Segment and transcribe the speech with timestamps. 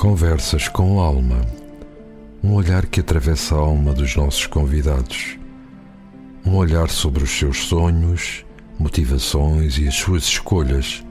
[0.00, 1.42] Conversas com alma.
[2.42, 5.38] Um olhar que atravessa a alma dos nossos convidados.
[6.42, 8.42] Um olhar sobre os seus sonhos,
[8.78, 11.04] motivações e as suas escolhas.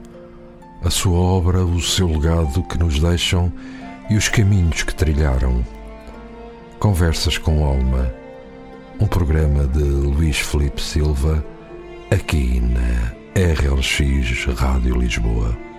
[0.82, 3.52] A sua obra, o seu legado que nos deixam
[4.10, 5.64] e os caminhos que trilharam.
[6.80, 8.12] Conversas com alma.
[8.98, 11.44] Um programa de Luís Felipe Silva,
[12.10, 15.69] aqui na RLX Rádio Lisboa.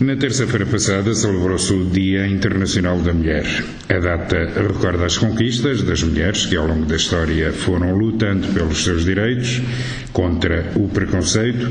[0.00, 3.44] Na terça-feira passada celebrou-se o Dia Internacional da Mulher.
[3.88, 8.84] A data recorda as conquistas das mulheres que ao longo da história foram lutando pelos
[8.84, 9.60] seus direitos,
[10.12, 11.68] contra o preconceito.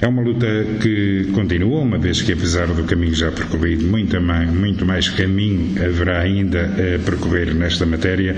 [0.00, 0.46] É uma luta
[0.82, 5.80] que continua, uma vez que apesar do caminho já percorrido, muito mais, muito mais caminho
[5.80, 8.34] haverá ainda a percorrer nesta matéria,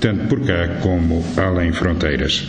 [0.00, 2.48] tanto por cá como além fronteiras.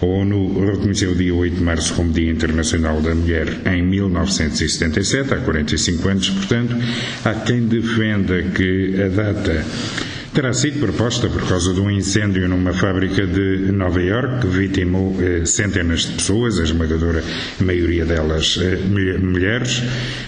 [0.00, 5.34] A ONU reconheceu o dia 8 de março como Dia Internacional da Mulher em 1977,
[5.34, 6.74] há 45 anos, portanto,
[7.24, 9.64] há quem defenda que a data
[10.32, 15.16] terá sido proposta por causa de um incêndio numa fábrica de Nova York que vitimou
[15.20, 17.22] eh, centenas de pessoas, a esmagadora
[17.60, 18.78] maioria delas eh,
[19.18, 19.82] mulheres.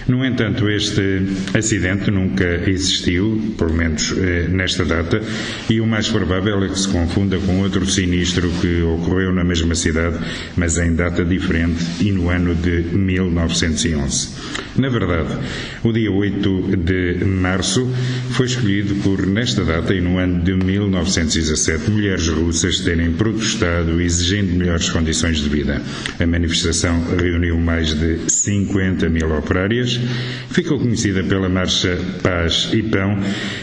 [0.07, 1.21] No entanto, este
[1.53, 5.21] acidente nunca existiu, pelo menos eh, nesta data,
[5.69, 9.73] e o mais provável é que se confunda com outro sinistro que ocorreu na mesma
[9.73, 10.17] cidade,
[10.57, 14.63] mas em data diferente e no ano de 1911.
[14.75, 15.37] Na verdade,
[15.83, 17.87] o dia 8 de março
[18.31, 24.55] foi escolhido por, nesta data, e no ano de 1917 mulheres russas terem protestado exigindo
[24.55, 25.81] melhores condições de vida.
[26.19, 29.99] A manifestação reuniu mais de 50 mil operárias,
[30.49, 33.19] ficou conhecida pela Marcha Paz e Pão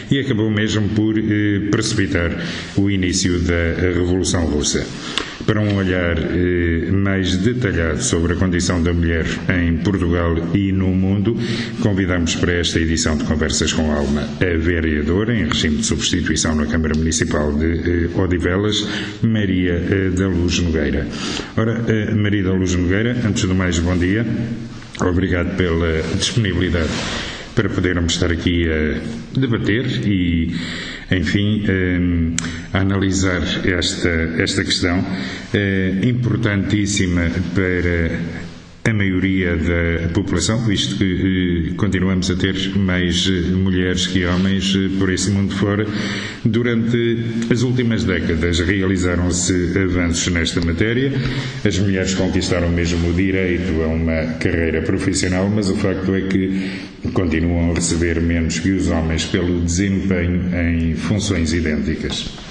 [0.09, 2.31] e acabou mesmo por eh, precipitar
[2.75, 4.85] o início da Revolução Russa.
[5.45, 10.87] Para um olhar eh, mais detalhado sobre a condição da mulher em Portugal e no
[10.87, 11.35] mundo,
[11.81, 16.65] convidamos para esta edição de Conversas com Alma a vereadora em regime de substituição na
[16.65, 18.85] Câmara Municipal de eh, Odivelas,
[19.21, 21.07] Maria eh, da Luz Nogueira.
[21.57, 24.25] Ora, eh, Maria da Luz Nogueira, antes de mais, bom dia.
[24.99, 26.89] Obrigado pela disponibilidade
[27.55, 30.55] para podermos estar aqui a debater e
[31.11, 31.99] enfim, eh,
[32.73, 35.03] analisar esta, esta questão
[35.53, 38.19] eh, importantíssima para
[38.83, 44.73] a maioria da população, visto que eh, continuamos a ter mais eh, mulheres que homens
[44.75, 45.85] eh, por esse mundo fora.
[46.43, 51.13] Durante as últimas décadas realizaram-se avanços nesta matéria.
[51.63, 56.71] As mulheres conquistaram mesmo o direito a uma carreira profissional, mas o facto é que
[57.13, 62.50] continuam a receber menos que os homens pelo desempenho em funções idênticas.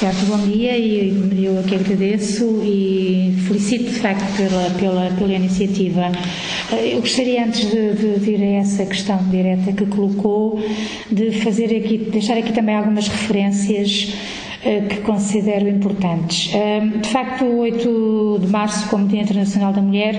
[0.00, 6.10] Certo, bom dia e eu aqui agradeço e felicito de facto pela, pela, pela iniciativa.
[6.72, 10.58] Eh, eu gostaria antes de, de, de ir a essa questão direta que colocou,
[11.12, 14.14] de fazer aqui, deixar aqui também algumas referências
[14.64, 16.50] eh, que considero importantes.
[17.02, 20.14] De facto, o 8 de março, como Dia Internacional da Mulher,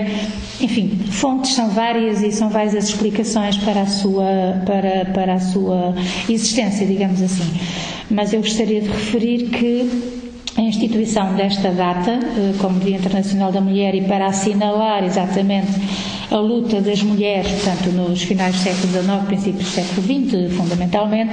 [0.60, 5.40] enfim, fontes são várias e são várias as explicações para a sua, para, para a
[5.40, 5.92] sua
[6.28, 7.50] existência, digamos assim
[8.12, 9.88] mas eu gostaria de referir que
[10.56, 15.72] a instituição desta data, eh, como Dia Internacional da Mulher, e para assinalar exatamente
[16.30, 21.32] a luta das mulheres, portanto, nos finais do século XIX, princípios do século XX, fundamentalmente,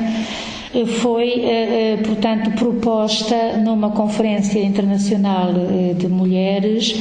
[0.73, 5.51] eh, foi, eh, portanto, proposta numa Conferência Internacional
[5.97, 6.95] de Mulheres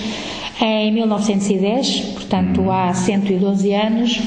[0.61, 4.21] em 1910, portanto, há 112 anos,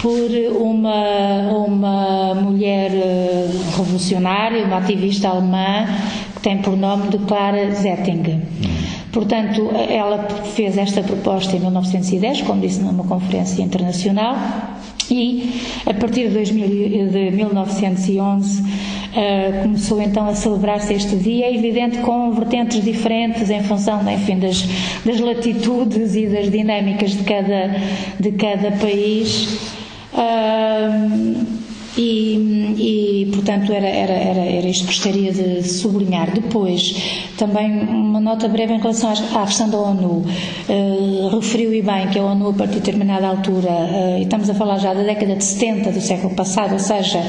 [0.00, 5.86] por uma, uma mulher eh, revolucionária, uma ativista alemã,
[6.36, 8.38] que tem por nome de Clara Zettinger.
[9.12, 14.36] Portanto, ela fez esta proposta em 1910, como disse numa conferência internacional,
[15.10, 21.98] e a partir de, 2000, de 1911 uh, começou então a celebrar-se este dia, evidente
[21.98, 24.68] com vertentes diferentes em função enfim, das,
[25.04, 27.74] das latitudes e das dinâmicas de cada,
[28.20, 29.77] de cada país.
[31.98, 32.36] E,
[32.78, 36.32] e, portanto, era, era, era, era isto que gostaria de sublinhar.
[36.32, 36.94] Depois,
[37.36, 40.24] também uma nota breve em relação à questão da ONU.
[40.68, 44.48] Uh, referiu e bem que a ONU, a partir de determinada altura, uh, e estamos
[44.48, 47.20] a falar já da década de 70 do século passado, ou seja,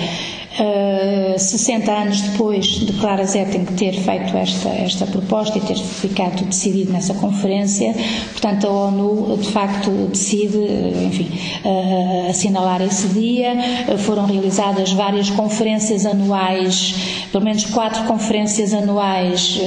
[0.52, 6.44] Uh, 60 anos depois de Clara Zetkin ter feito esta, esta proposta e ter ficado
[6.44, 7.94] decidido nessa conferência,
[8.32, 10.58] portanto a ONU de facto decide,
[11.06, 11.30] enfim,
[11.64, 13.54] uh, assinalar esse dia.
[13.88, 16.96] Uh, foram realizadas várias conferências anuais,
[17.32, 19.60] pelo menos quatro conferências anuais,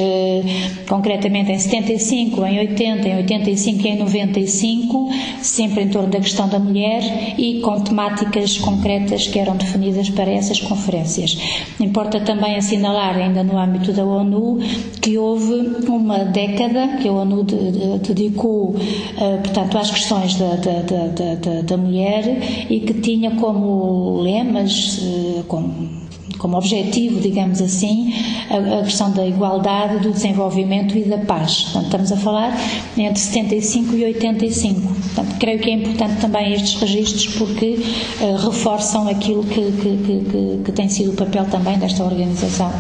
[0.89, 6.49] concretamente em 75, em 80, em 85 e em 95, sempre em torno da questão
[6.49, 7.03] da mulher
[7.39, 11.37] e com temáticas concretas que eram definidas para essas conferências conferências.
[11.79, 14.59] Importa também assinalar, ainda no âmbito da ONU,
[15.01, 15.55] que houve
[15.87, 18.75] uma década que a ONU dedicou,
[19.19, 25.43] eh, portanto, às questões da, da, da, da mulher e que tinha como lemas, eh,
[25.47, 26.02] como
[26.39, 28.13] como objetivo, digamos assim,
[28.51, 31.63] a, a, questão da igualdade, do desenvolvimento e da paz.
[31.65, 32.57] Portanto, estamos a falar
[32.97, 34.81] entre 75 e 85.
[34.81, 37.81] Portanto, creio que é importante também estes registros porque
[38.21, 42.73] uh, reforçam aquilo que, que, que, que, tem sido o papel também desta organização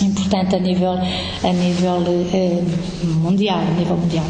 [0.00, 4.24] importante a nível a nível uh, mundial a nível mundial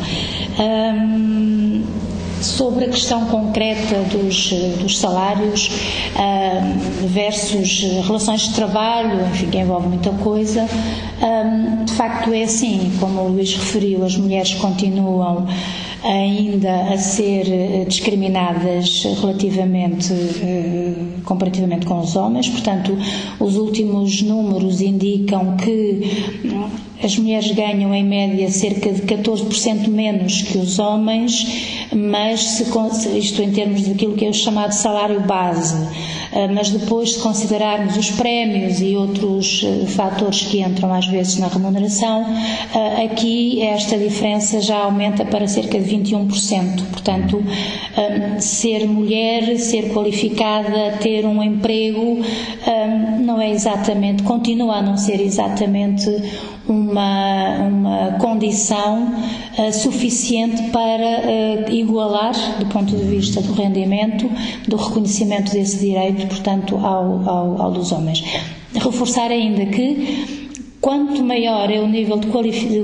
[0.58, 1.82] um,
[2.42, 4.50] sobre a questão concreta dos,
[4.80, 5.70] dos salários
[7.06, 10.66] versus relações de trabalho, enfim, que envolve muita coisa.
[11.22, 15.46] Um, de facto, é assim, como o Luís referiu, as mulheres continuam
[16.02, 20.94] ainda a ser eh, discriminadas relativamente, eh,
[21.24, 22.96] comparativamente com os homens, portanto,
[23.38, 26.02] os últimos números indicam que
[27.02, 32.64] as mulheres ganham em média cerca de 14% menos que os homens, mas se,
[33.18, 35.76] isto em termos daquilo que é o chamado salário base.
[36.32, 41.38] Ah, mas depois, se considerarmos os prémios e outros ah, fatores que entram às vezes
[41.38, 42.24] na remuneração,
[42.74, 46.82] ah, aqui esta diferença já aumenta para cerca de 21%.
[46.90, 47.42] Portanto,
[48.38, 52.20] ser mulher, ser qualificada, ter um emprego,
[53.20, 56.08] não é exatamente, continua a não ser exatamente
[56.72, 59.14] uma, uma condição
[59.58, 64.30] uh, suficiente para uh, igualar, do ponto de vista do rendimento,
[64.66, 68.24] do reconhecimento desse direito, portanto, ao, ao, ao dos homens.
[68.74, 70.42] Reforçar ainda que
[70.82, 72.26] Quanto maior é o nível de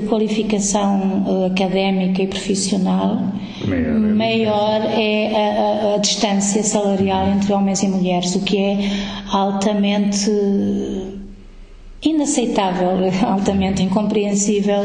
[0.07, 3.21] qualificação uh, académica e profissional,
[3.67, 8.77] maior, maior é a, a, a, distância salarial entre homens e mulheres, o que é
[9.29, 10.31] altamente
[12.01, 12.97] inaceitável,
[13.27, 14.83] altamente incompreensível,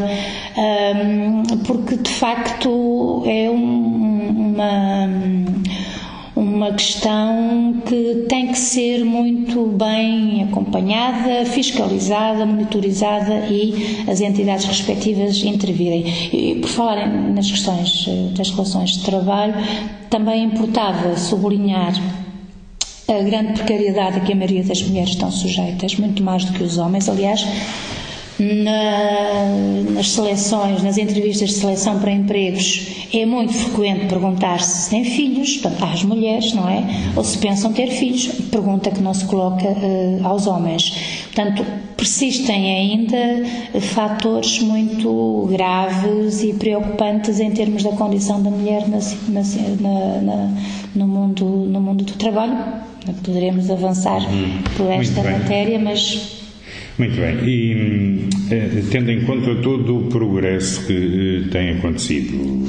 [1.67, 5.09] porque de facto é uma,
[6.35, 15.43] uma questão que tem que ser muito bem acompanhada, fiscalizada, monitorizada e as entidades respectivas
[15.45, 16.05] intervirem.
[16.33, 19.55] E, por falar nas questões eh, das relações de trabalho,
[20.11, 21.93] também importava sublinhar
[23.09, 26.63] a grande precariedade a que a maioria das mulheres estão sujeitas, muito mais do que
[26.63, 27.09] os homens.
[27.09, 27.47] Aliás,
[28.39, 35.05] na, nas seleções, nas entrevistas de seleção para empregos, é muito frequente perguntar-se se têm
[35.05, 36.83] filhos, portanto, às mulheres, não é?
[37.15, 40.97] Ou se pensam ter filhos, pergunta que não se coloca uh, aos homens.
[41.33, 41.65] Portanto,
[41.97, 48.99] persistem ainda fatores muito graves e preocupantes em termos da condição da mulher na,
[50.21, 50.51] na,
[50.95, 52.57] no, mundo, no mundo do trabalho
[53.25, 56.43] Poderemos avançar hum, por esta matéria, mas.
[56.99, 57.37] Muito bem.
[57.45, 62.65] E eh, tendo em conta todo o progresso que eh, tem acontecido,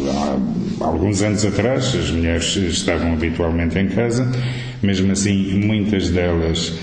[0.81, 4.31] há alguns anos atrás as mulheres estavam habitualmente em casa,
[4.81, 6.73] mesmo assim muitas delas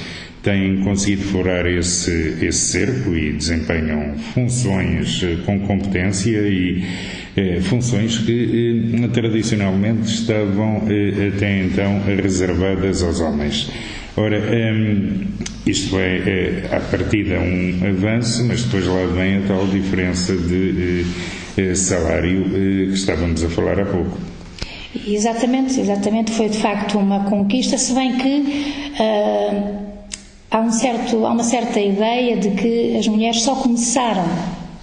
[0.43, 6.83] têm conseguido furar esse, esse cerco e desempenham funções eh, com competência e
[7.35, 13.71] eh, funções que eh, tradicionalmente estavam eh, até então reservadas aos homens.
[14.15, 15.29] Ora, ehm,
[15.67, 21.07] isto é, é, à partida um avanço, mas depois lá vem a tal diferença de
[21.75, 24.19] salário que estávamos a falar há pouco.
[25.07, 28.41] Exatamente, exatamente, foi de facto uma conquista, se bem que
[29.01, 29.92] uh,
[30.53, 34.25] há, um certo, há uma certa ideia de que as mulheres só começaram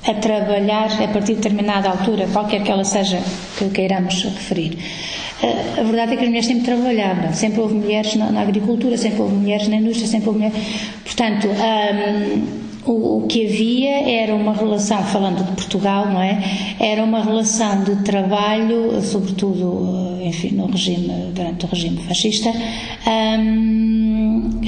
[0.05, 3.21] a trabalhar a partir de determinada altura, qualquer que ela seja
[3.57, 4.77] que queiramos referir.
[5.77, 9.21] A verdade é que as mulheres sempre trabalharam, sempre houve mulheres na, na agricultura, sempre
[9.21, 10.59] houve mulheres na indústria, sempre houve mulheres.
[11.03, 16.39] Portanto, um, o, o, que havia era uma relação, falando de Portugal, não é?
[16.79, 22.51] Era uma relação de trabalho, sobretudo, enfim, no regime, durante o regime fascista,
[23.07, 24.59] um,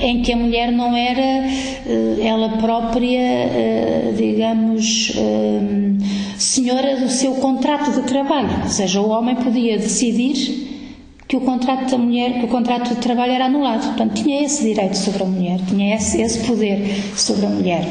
[0.00, 5.12] em que a mulher não era eh, ela própria, eh, digamos,
[6.38, 10.75] senhora do seu contrato de trabalho, ou seja, o homem podia decidir
[11.28, 13.84] que o contrato da mulher, que o contrato de trabalho era anulado.
[13.84, 17.84] Portanto, tinha esse direito sobre a mulher, tinha esse, esse poder sobre a mulher.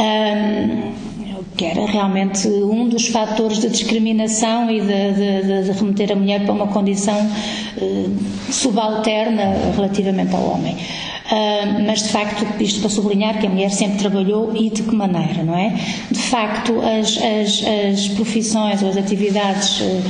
[0.00, 1.10] Um,
[1.56, 6.42] que era realmente um dos fatores de discriminação e de, de, de remeter a mulher
[6.44, 10.74] para uma condição uh, subalterna relativamente ao homem.
[10.74, 14.94] Uh, mas de facto, isto para sublinhar que a mulher sempre trabalhou e de que
[14.94, 15.74] maneira, não é?
[16.10, 20.02] De facto, as, as, as profissões ou as atividades, uh,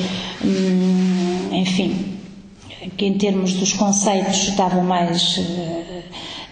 [1.52, 2.09] enfim,
[2.96, 5.42] que em termos dos conceitos estavam mais uh,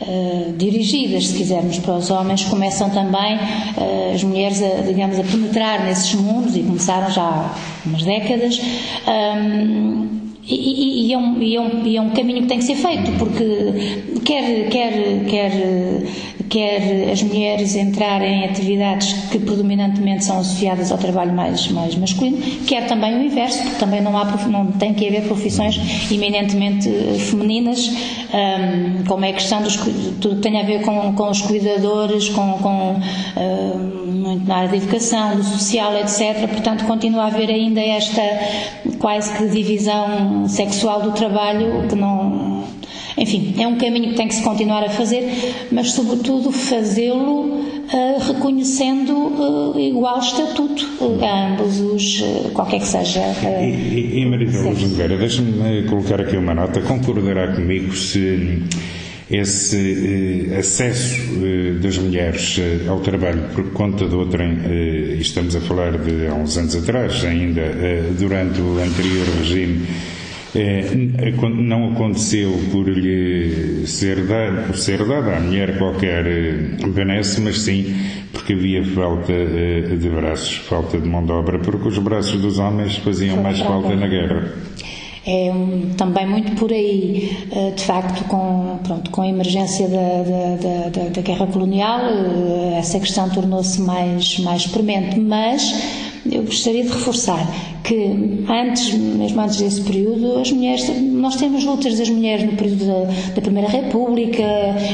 [0.01, 5.23] uh, dirigidas, se quisermos, para os homens, começam também uh, as mulheres, a, digamos, a
[5.23, 7.55] penetrar nesses mundos e começaram já há
[7.87, 8.61] umas décadas.
[9.07, 12.59] Um, e, e, e, é um, e, é um, e, é um, caminho que tem
[12.59, 15.53] que ser feito, porque quer, quer, quer
[16.49, 22.39] quer as mulheres entrarem em atividades que predominantemente são associadas ao trabalho mais, mais masculino,
[22.67, 25.79] quer também o inverso, porque também não, há, não tem que haver profissões
[26.11, 29.77] eminentemente eh, femininas, um, como é a questão dos,
[30.21, 32.97] tudo que tem a ver com, com os cuidadores, com, com
[33.37, 36.49] um, muito na área da educação, do social, etc.
[36.49, 38.23] Portanto, continua a haver ainda esta
[38.99, 42.38] quase que divisão sexual do trabalho que não
[43.19, 45.25] enfim, é um caminho que tem que se continuar a fazer,
[45.73, 53.21] mas sobretudo fazê-lo uh, reconhecendo uh, igual estatuto uh, a ambos os, qualquer que seja.
[53.61, 58.63] e, e, e Maria Luz Nogueira, deixa-me colocar aqui uma nota, concordará comigo se
[59.31, 61.21] esse acesso
[61.83, 62.59] das mulheres
[62.89, 67.23] ao trabalho por conta do outrem, e estamos a falar de há uns anos atrás,
[67.27, 67.61] ainda
[68.19, 69.87] durante o anterior regime
[70.55, 77.61] não aconteceu por lhe ser dado, por ser dada à mulher qualquer eh, benesse, mas
[77.61, 77.95] sim
[78.33, 82.59] porque havia falta eh, de braços, falta de mão de obra, porque os braços dos
[82.59, 84.55] homens faziam mais falta na guerra.
[85.27, 85.53] É
[85.99, 91.09] também muito por aí, eh, de facto, com, pronto, com a emergência da, da, da,
[91.11, 92.01] da guerra colonial,
[92.79, 95.75] essa questão tornou-se mais, mais premente, mas
[96.25, 97.47] eu gostaria de reforçar
[97.89, 102.85] que antes, mesmo antes desse período, as mulheres, nós temos lutas das mulheres no período
[102.85, 104.43] da, da Primeira República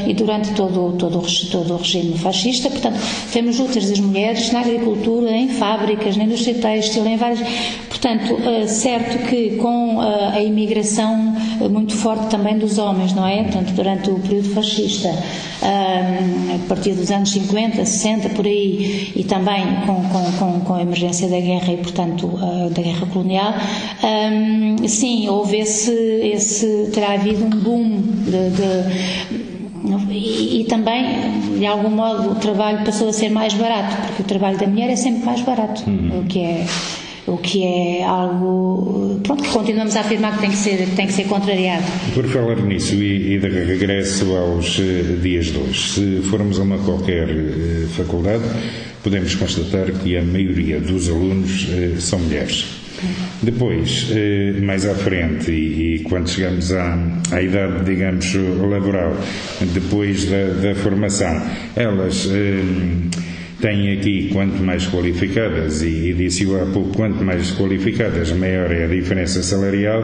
[0.07, 1.21] e durante todo, todo,
[1.51, 2.97] todo o regime fascista, portanto,
[3.33, 7.39] temos lutas das mulheres na agricultura, em fábricas, na indústria têxtil, em várias.
[7.89, 13.27] Portanto, eh, certo que com a, a imigração eh, muito forte também dos homens, não
[13.27, 13.43] é?
[13.43, 15.09] Portanto, durante o período fascista,
[15.61, 19.95] a partir dos anos 50, 60, por aí, e também com,
[20.37, 22.27] com, com a emergência da guerra e, portanto,
[22.73, 23.53] da guerra colonial,
[24.03, 29.55] um, sim, houve esse, esse, terá havido um boom de, de
[30.09, 31.03] e, e, também,
[31.59, 34.89] de algum modo, o trabalho passou a ser mais barato, porque o trabalho da mulher
[34.89, 36.21] é sempre mais barato, uhum.
[36.21, 36.65] o que é
[37.27, 41.07] o que é algo pronto, que continuamos a afirmar que tem que ser, que tem
[41.07, 41.83] que ser contrariado.
[42.13, 46.63] Por falar nisso e, e de regresso aos uh, dias de hoje, se formos a
[46.63, 48.43] uma qualquer uh, faculdade,
[49.05, 52.65] podemos constatar que a maioria dos alunos eh, são mulheres.
[53.43, 56.97] Depois, eh, mais à frente, e, quando chegamos à,
[57.29, 59.15] à idade, digamos, laboral,
[59.75, 61.39] depois da, da formação,
[61.75, 62.63] elas eh,
[63.61, 68.85] têm aqui, quanto mais qualificadas, e, e disse-o há pouco, quanto mais qualificadas, maior é
[68.85, 70.03] a diferença salarial,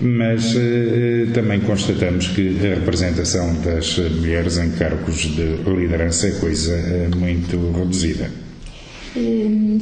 [0.00, 6.74] mas eh, também constatamos que a representação das mulheres em cargos de liderança é coisa
[6.74, 8.30] eh, muito reduzida.
[9.16, 9.78] Hum,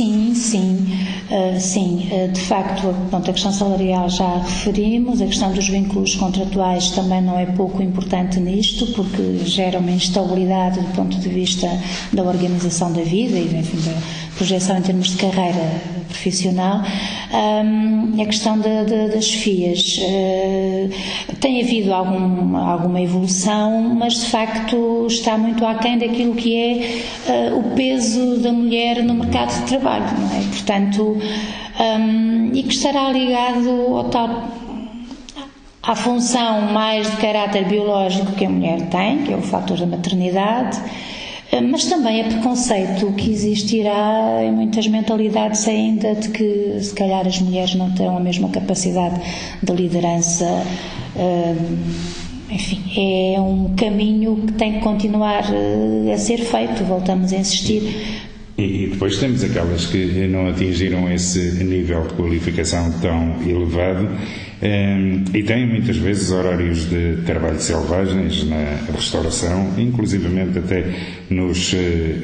[0.00, 0.98] sim, sim,
[1.30, 2.08] uh, sim.
[2.10, 7.20] Uh, de facto, pronto, a questão salarial já referimos, a questão dos vínculos contratuais também
[7.20, 11.68] não é pouco importante nisto, porque gera uma instabilidade do ponto de vista
[12.12, 13.96] da organização da vida e enfim, da
[14.36, 16.82] projeção em termos de carreira profissional.
[17.32, 19.98] Um, a questão das FIAs.
[19.98, 20.90] Uh,
[21.40, 27.58] tem havido algum, alguma evolução, mas de facto está muito aquém daquilo que é uh,
[27.58, 30.42] o peso da mulher no mercado de trabalho, não é?
[30.50, 31.16] Portanto,
[31.80, 34.60] um, e que estará ligado ao tal
[35.82, 39.86] à função mais de caráter biológico que a mulher tem, que é o fator da
[39.86, 40.78] maternidade,
[41.60, 47.40] mas também é preconceito que existirá em muitas mentalidades ainda de que se calhar as
[47.40, 49.20] mulheres não terão a mesma capacidade
[49.62, 50.44] de liderança.
[51.16, 51.54] Eh,
[52.50, 57.82] enfim, é um caminho que tem que continuar eh, a ser feito, voltamos a insistir.
[58.56, 64.08] E, depois temos aquelas que não atingiram esse nível de qualificação tão elevado
[64.62, 70.84] e têm muitas vezes horários de trabalho selvagens na restauração, inclusivamente até
[71.30, 71.76] nos uh,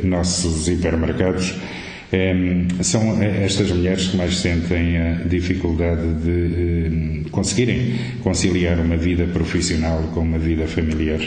[0.06, 1.52] nossos hipermercados.
[1.52, 10.02] Uh, são estas mulheres que mais sentem a dificuldade de conseguirem conciliar uma vida profissional
[10.12, 11.20] com uma vida familiar.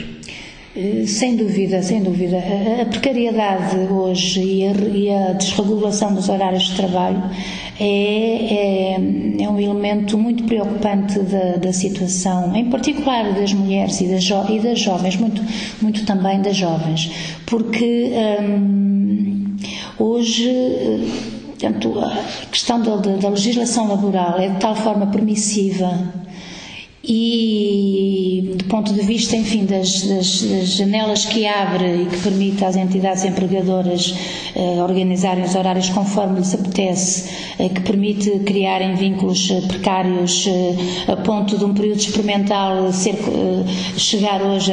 [0.76, 2.38] Eh, sem dúvida, sem dúvida.
[2.82, 7.24] A precariedade hoje e a, desregulação dos horários de trabalho
[7.80, 14.08] é, é, é um elemento muito preocupante da, da, situação, em particular das mulheres e
[14.08, 15.42] das, jo, e das jovens, muito,
[15.82, 17.12] muito também das jovens,
[17.46, 18.12] porque
[18.42, 19.56] hum,
[19.98, 20.50] hoje.
[20.50, 21.00] Eh,
[21.60, 26.29] portanto, a questão da, da legislação laboral é de tal forma permissiva
[27.04, 32.66] e do ponto de vista, enfim, das, das, das, janelas que abre e que permite
[32.66, 34.14] às entidades empregadoras
[34.56, 37.30] eh, organizarem os horários conforme lhes apetece,
[37.68, 43.98] que permite criarem vínculos eh, precários eh, a ponto de um período experimental ser, eh,
[43.98, 44.72] chegar hoje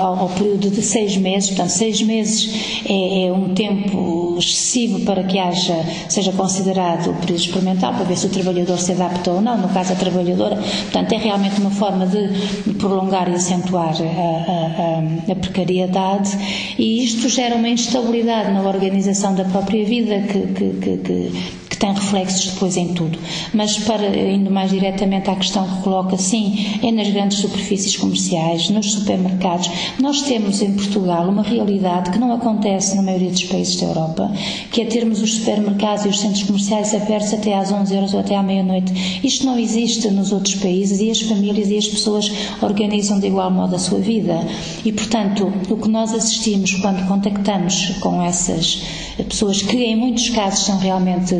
[0.00, 5.38] ao, período de seis meses, portanto, seis meses é, é, um tempo excessivo para que
[5.38, 5.76] haja,
[6.08, 9.68] seja considerado o período experimental, para ver se o trabalhador se adapta ou não, no
[9.68, 15.36] caso a trabalhadora, portanto, é realmente uma forma de prolongar e acentuar a, a, a
[15.36, 16.30] precariedade.
[16.78, 21.80] E isto gera uma instabilidade na organização da própria vida que, que, que, que que
[21.80, 23.18] tem reflexos depois em tudo.
[23.52, 28.70] Mas para indo mais diretamente à questão que coloca, sim, é nas grandes superfícies comerciais,
[28.70, 29.68] nos supermercados.
[29.98, 34.32] Nós temos em Portugal uma realidade que não acontece na maioria dos países da Europa,
[34.70, 38.20] que é termos os supermercados e os centros comerciais abertos até às 11 horas ou
[38.20, 39.20] até à meia-noite.
[39.24, 42.30] Isto não existe nos outros países e as famílias e as pessoas
[42.62, 44.40] organizam de igual modo a sua vida.
[44.84, 48.82] E, portanto, o que nós assistimos quando contactamos com essas
[49.28, 51.34] pessoas que, em muitos casos, são realmente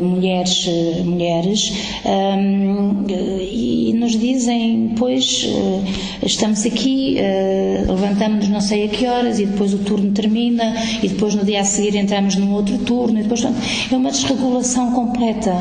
[0.00, 1.72] mulheres, eh, mulheres
[3.40, 7.16] e nos dizem, pois, eh, estamos aqui,
[7.86, 11.60] levantamos-nos não sei a que horas e depois o turno termina e depois no dia
[11.60, 15.54] a seguir entramos num outro turno e depois é uma desregulação completa.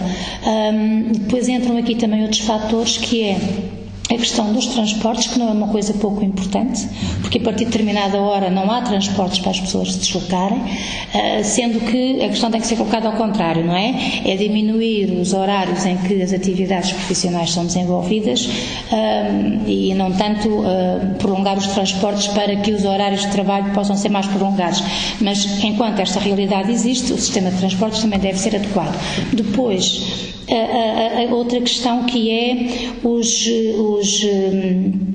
[1.13, 3.37] depois entram aqui também outros fatores que é
[4.11, 6.87] a questão dos transportes, que não é uma coisa pouco importante,
[7.21, 10.61] porque a partir de determinada hora não há transportes para as pessoas se deslocarem,
[11.13, 14.21] ah, sendo que a questão tem que ser colocada ao contrário, não é?
[14.25, 18.49] É diminuir os horários em que as atividades profissionais são desenvolvidas
[18.91, 19.29] ah,
[19.65, 24.09] e não tanto ah, prolongar os transportes para que os horários de trabalho possam ser
[24.09, 24.83] mais prolongados.
[25.21, 28.99] Mas enquanto esta realidade existe, o sistema de transportes também deve ser adequado.
[29.31, 32.67] Depois, a, a, a outra questão que é
[33.03, 35.11] os, os hum,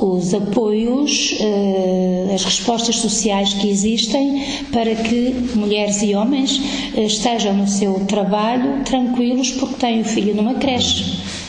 [0.00, 6.60] os apoios, eh, as respostas sociais que existem para que mulheres e homens
[6.96, 11.04] eh, estejam no seu trabalho tranquilos porque têm o filho numa creche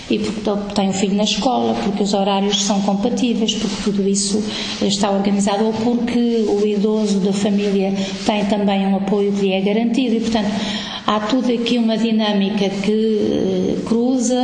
[0.09, 4.43] e porque têm o filho na escola, porque os horários são compatíveis, porque tudo isso
[4.81, 7.93] está organizado ou porque o idoso da família
[8.25, 10.49] tem também um apoio que lhe é garantido e, portanto,
[11.09, 14.39] há tudo aqui uma dinâmica que eh, cruza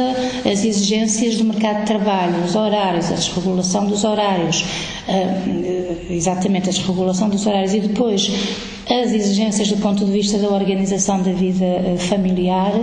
[0.51, 4.65] as exigências do mercado de trabalho, os horários, a desregulação dos horários,
[5.07, 8.31] eh, exatamente a desregulação dos horários e depois
[8.89, 12.73] as exigências do ponto de vista da organização da vida eh, familiar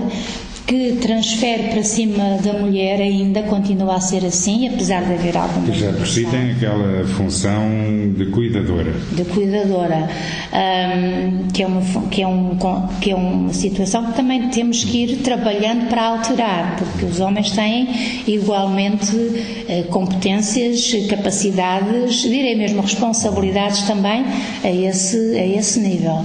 [0.67, 5.67] que transfere para cima da mulher ainda continua a ser assim, apesar de haver alguma.
[5.67, 7.69] Que já por si tem aquela função
[8.17, 8.93] de cuidadora.
[9.13, 10.09] De cuidadora,
[10.53, 12.59] um, que, é uma, que, é um,
[13.01, 17.51] que é uma situação que também temos que ir trabalhando para alterar, porque os homens
[17.51, 17.89] têm
[18.27, 24.25] igualmente uh, competências, capacidades, direi mesmo responsabilidades também
[24.63, 26.25] a esse, a esse nível.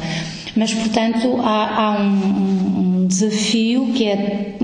[0.57, 4.57] Mas, portanto, há, há um, um, desafio que é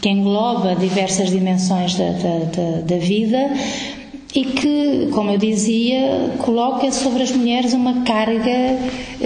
[0.00, 3.50] que engloba diversas dimensões da, da, da, da vida
[4.34, 8.78] e que, como eu dizia, coloca sobre as mulheres uma carga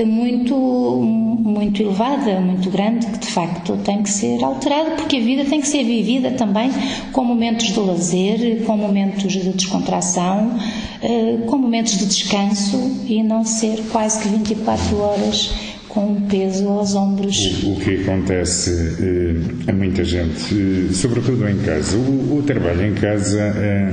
[0.06, 5.44] muito, muito elevada, muito grande, que de facto tem que ser alterada, porque a vida
[5.44, 6.70] tem que ser vivida também
[7.12, 10.56] com momentos de lazer, com momentos de descontração,
[11.02, 16.68] eh, com momentos de descanso e não ser quase que 24 horas com um peso
[16.68, 17.62] aos ombros.
[17.62, 21.98] O, o que acontece eh, a muita gente, eh, sobretudo em casa.
[21.98, 23.92] O, o trabalho em casa, eh,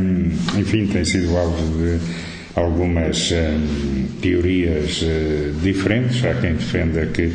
[0.58, 2.00] enfim, tem sido alvo de
[2.56, 3.34] algumas
[4.22, 5.06] teorias
[5.62, 6.24] diferentes.
[6.26, 7.32] Há quem defenda que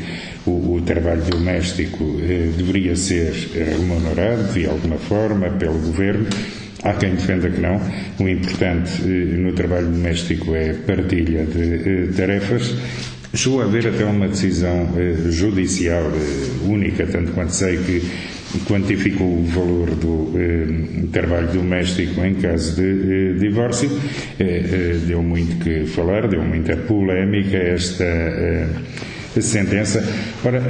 [0.47, 2.19] o, o trabalho doméstico
[2.57, 6.27] deveria ser remunerado de alguma forma pelo governo.
[6.83, 7.81] Há quem defenda que não.
[8.19, 12.75] O importante no trabalho doméstico é partilha de tarefas
[13.35, 18.03] Chegou a haver até uma decisão eh, judicial eh, única, tanto quanto sei, que
[18.69, 23.91] quantificou o valor do eh, trabalho doméstico em caso de eh, divórcio.
[24.39, 28.05] Eh, eh deu muito que falar, deu muita polémica esta
[29.41, 30.05] sentença.
[30.45, 30.63] Ora,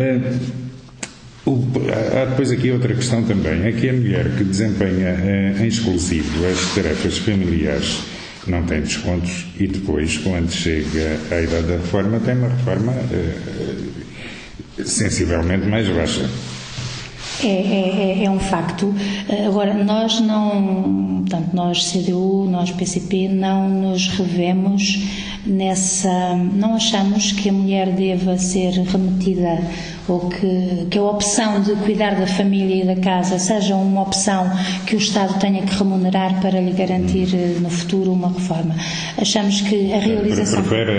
[2.16, 3.66] há depois aqui outra questão também.
[3.66, 8.13] É que a mulher que desempenha em exclusivo as tarefas familiares
[8.50, 12.92] não tem descontos e depois, quando chega à idade da reforma, tem uma reforma
[14.84, 16.28] sensivelmente mais baixa.
[17.42, 18.94] É, é, é, é, um facto.
[19.46, 25.00] Agora, nós não, portanto, nós CDU, nós PCP, não nos revemos
[25.44, 26.36] nessa.
[26.36, 29.60] Não achamos que a mulher deva ser remetida
[30.08, 34.50] ou que, que a opção de cuidar da família e da casa seja uma opção
[34.86, 38.74] que o Estado tenha que remunerar para lhe garantir eh, no futuro uma reforma.
[39.16, 40.62] Achamos que a realização.
[40.62, 40.92] Prefere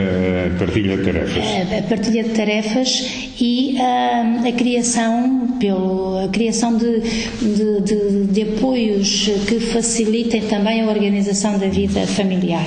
[0.47, 1.43] a partilha de tarefas.
[1.77, 8.41] A, partilha de tarefas e a, a criação, pelo, a criação de, de, de, de
[8.41, 12.65] apoios que facilitem também a organização da vida familiar.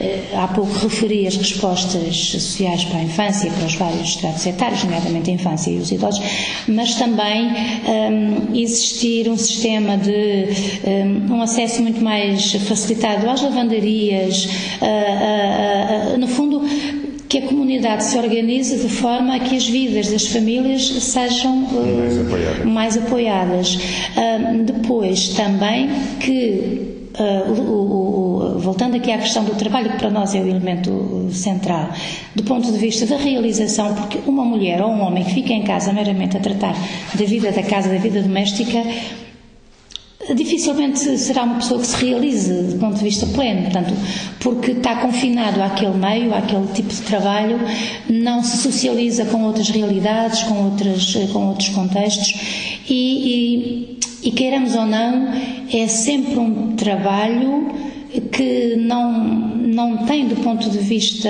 [0.00, 4.84] Eh, há pouco referi as respostas sociais para a infância, para os vários estratos etários,
[4.84, 6.22] nomeadamente a infância e os idosos,
[6.68, 7.48] mas também
[7.86, 10.46] um, existir um sistema de
[11.30, 14.48] um, um, acesso muito mais facilitado às lavandarias,
[16.18, 16.62] no fundo,
[17.28, 22.18] que a comunidade se organize de forma a que as vidas das famílias sejam mais
[22.18, 22.64] apoiadas.
[22.64, 23.74] Mais apoiadas.
[23.74, 30.10] Uh, depois, também que Uh, o, o, voltando aqui à questão do trabalho, que para
[30.10, 31.88] nós é o elemento central,
[32.34, 35.62] do ponto de vista da realização, porque uma mulher ou um homem que fica em
[35.62, 36.74] casa meramente a tratar
[37.14, 38.82] da vida da casa, da vida doméstica,
[40.34, 43.94] dificilmente será uma pessoa que se realize do ponto de vista pleno, portanto,
[44.40, 47.58] porque está confinado àquele meio, àquele tipo de trabalho,
[48.08, 52.34] não se socializa com outras realidades, com, outras, com outros contextos
[52.88, 53.95] e, e
[54.26, 55.28] e queiramos ou não,
[55.72, 57.68] é sempre um trabalho
[58.32, 59.12] que não,
[59.56, 61.28] não tem, do ponto de vista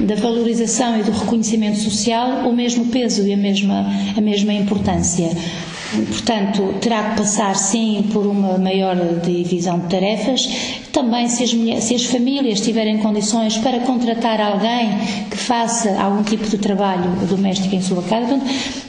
[0.00, 5.30] da valorização e do reconhecimento social, o mesmo peso e a mesma, a mesma importância.
[5.90, 10.48] Portanto, terá que passar sim por uma maior divisão de tarefas.
[10.92, 14.90] Também, se as, mulheres, se as famílias tiverem condições para contratar alguém
[15.30, 18.38] que faça algum tipo de trabalho doméstico em sua casa,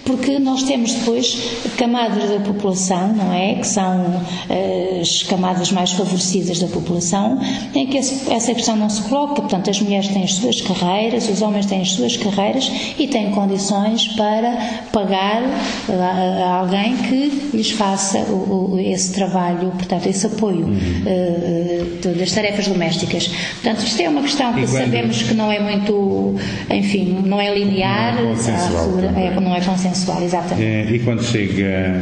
[0.03, 1.38] porque nós temos depois
[1.77, 3.55] camadas da população, não é?
[3.55, 7.39] Que são eh, as camadas mais favorecidas da população,
[7.75, 9.35] em que essa questão não se coloca.
[9.35, 13.31] Portanto, as mulheres têm as suas carreiras, os homens têm as suas carreiras e têm
[13.31, 15.43] condições para pagar
[15.88, 21.04] a alguém que lhes faça o, o, esse trabalho, portanto, esse apoio uhum.
[21.06, 23.28] uh, das tarefas domésticas.
[23.28, 26.36] Portanto, isto é uma questão que sabemos que não é muito,
[26.69, 30.63] enfim, não é linear, não é consensual, é, não é consensual sensual, exatamente.
[30.63, 32.02] É, e quando chega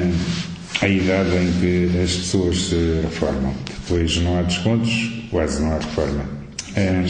[0.82, 5.76] a idade em que as pessoas se reformam, depois não há descontos, quase não há
[5.76, 6.26] reforma.
[6.76, 7.04] É,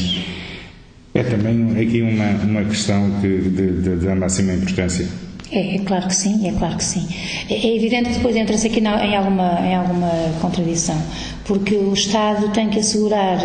[1.13, 5.07] é também aqui uma, uma questão que, de, de, de máxima importância.
[5.51, 7.07] É, é, claro que sim, é claro que sim.
[7.49, 11.01] É, é evidente que depois entra-se aqui na, em, alguma, em alguma contradição,
[11.45, 13.39] porque o Estado tem que assegurar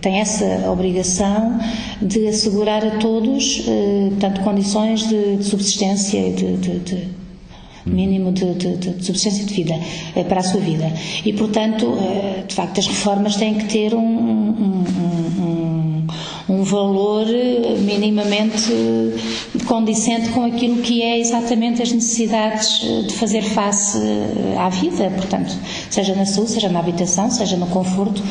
[0.00, 1.58] tem essa obrigação
[2.02, 7.08] de assegurar a todos, eh, condições de, de subsistência e de, de, de
[7.86, 9.74] mínimo de, de, de, subsistência de vida
[10.16, 10.90] eh, para a sua vida.
[11.24, 14.84] E, portanto, eh, de facto, as reformas têm que ter um, um,
[15.40, 16.06] um,
[16.48, 17.26] um valor
[17.80, 18.72] minimamente
[19.66, 23.98] condicente com aquilo que é exatamente as necessidades de fazer face
[24.58, 25.54] à vida, portanto,
[25.90, 28.22] seja na saúde, seja na habitação, seja no conforto.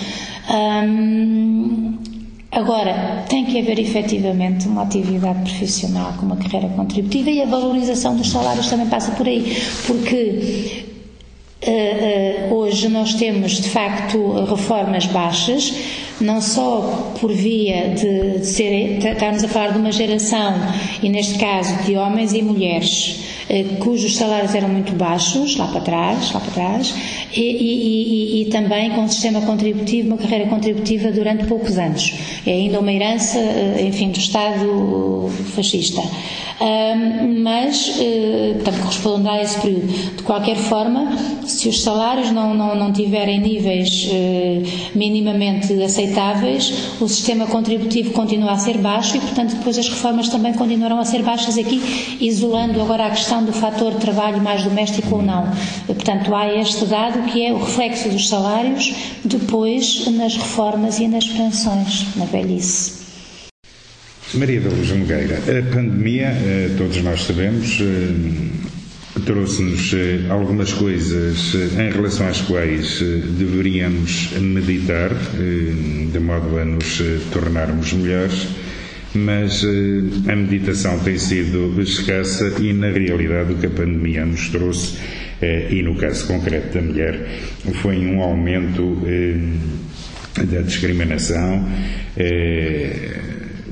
[2.54, 8.16] Agora, tem que haver efetivamente uma atividade profissional com uma carreira contributiva e a valorização
[8.16, 10.86] dos salários também passa por aí, porque
[11.66, 15.74] uh, uh, hoje nós temos de facto reformas baixas,
[16.22, 20.54] não só por via de, ser, estarmos a falar de uma geração,
[21.02, 25.82] e neste caso de homens e mulheres, uh, cujos salários eram muito baixos, lá para
[25.82, 26.94] trás, lá para trás,
[27.36, 32.14] e, e, e, e, também com um sistema contributivo, uma carreira contributiva durante poucos anos.
[32.46, 36.02] É ainda uma herança, eh, enfim, do Estado fascista.
[36.62, 37.92] Um, mas,
[38.54, 39.88] portanto, corresponde a esse período.
[40.16, 41.12] De qualquer forma,
[41.46, 44.08] se os salários não, não, não tiverem níveis
[44.94, 46.03] minimamente aceitáveis,
[47.00, 51.06] o sistema contributivo continua a ser baixo e, portanto, depois as reformas também continuarão a
[51.06, 51.82] ser baixas aqui,
[52.20, 55.52] isolando agora a questão do fator trabalho mais doméstico ou não.
[55.86, 61.28] Portanto, há este dado que é o reflexo dos salários depois nas reformas e nas
[61.28, 63.04] pensões, na velhice.
[64.34, 68.73] Maria da Luz Nogueira, a pandemia, eh, todos nós sabemos, eh,
[69.26, 75.12] trouxe-nos eh, algumas coisas em relação às quais deveríamos meditar,
[76.12, 78.48] de modo a nos tornarmos melhores,
[79.16, 84.50] mas eh, a meditação tem sido escassa e, na realidade, o que a pandemia nos
[84.50, 84.98] trouxe,
[85.42, 87.40] eh, e no caso concreto da mulher,
[87.82, 89.38] foi um aumento eh,
[90.46, 91.70] da discriminação,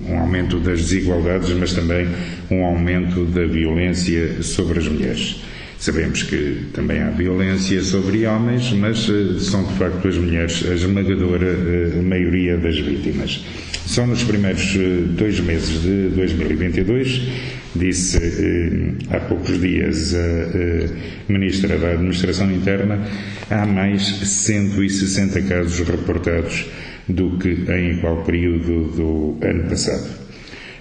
[0.08, 2.08] um aumento das desigualdades, mas também
[2.50, 5.44] um aumento da violência sobre as mulheres.
[5.78, 9.08] Sabemos que também há violência sobre homens, mas
[9.40, 13.44] são de facto as mulheres a esmagadora maioria das vítimas.
[13.88, 17.22] Só nos primeiros eh, dois meses de 2022,
[17.76, 23.04] disse eh, há poucos dias a Ministra da Administração Interna,
[23.50, 26.68] há mais 160 casos reportados
[27.08, 30.22] do que em igual período do ano passado.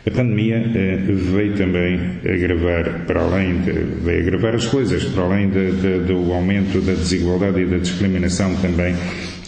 [0.06, 5.50] A pandemia eh, veio também agravar, para além de, veio agravar as coisas, para além
[5.50, 8.96] de, de, do aumento da desigualdade e da discriminação, também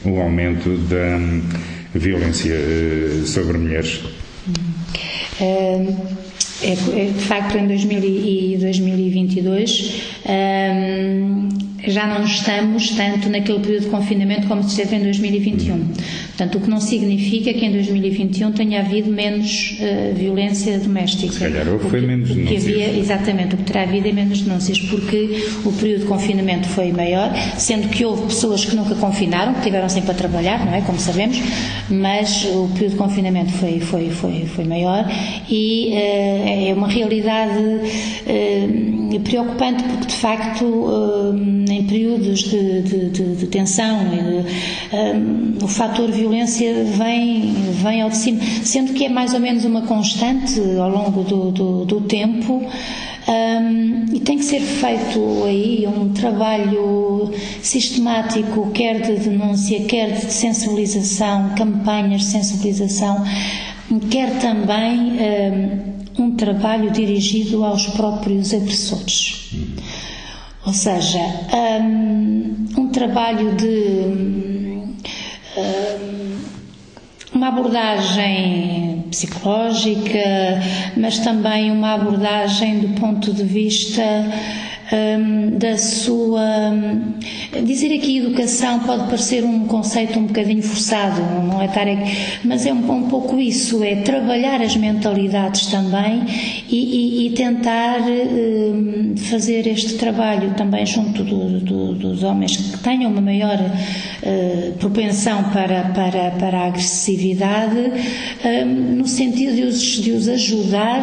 [0.05, 1.19] o aumento da
[1.95, 4.03] violência eh, sobre mulheres?
[5.41, 5.87] É,
[6.65, 10.03] é, de facto, em 2022
[11.87, 15.85] já não estamos tanto naquele período de confinamento como se esteve em 2021.
[16.29, 21.33] Portanto, o que não significa que em 2021 tenha havido menos uh, violência doméstica.
[21.33, 22.65] Se calhar ou foi menos denúncias.
[22.65, 26.93] Havia, exatamente, o que terá havido é menos denúncias, porque o período de confinamento foi
[26.93, 30.81] maior, sendo que houve pessoas que nunca confinaram, que tiveram sempre a trabalhar, não é?
[30.81, 31.39] Como sabemos,
[31.91, 35.05] mas o período de confinamento foi, foi, foi, foi maior
[35.49, 40.65] e uh, é uma realidade uh, preocupante, porque de facto,
[41.73, 43.99] em períodos de, de, de, de tensão,
[45.63, 49.83] o fator violência vem, vem ao de cima, sendo que é mais ou menos uma
[49.83, 52.63] constante ao longo do, do, do tempo.
[53.29, 57.31] Um, e tem que ser feito aí um trabalho
[57.63, 63.25] sistemático, quer de denúncia, quer de sensibilização, campanhas de sensibilização,
[64.11, 65.13] quer também
[66.19, 69.53] um, um trabalho dirigido aos próprios agressores.
[70.65, 71.19] Ou seja,
[71.53, 74.43] um, um trabalho de
[77.35, 80.19] uma abordagem psicológica,
[80.97, 84.03] mas também uma abordagem do ponto de vista
[84.93, 86.43] um, da sua.
[87.65, 91.87] Dizer aqui educação pode parecer um conceito um bocadinho forçado, não é estar
[92.45, 96.23] mas é um, um pouco isso, é trabalhar as mentalidades também
[96.69, 102.79] e, e, e tentar um, fazer este trabalho também junto do, do, dos homens que
[102.79, 107.93] tenham uma maior uh, propensão para, para, para a agressividade,
[108.67, 111.03] no sentido de os, de os ajudar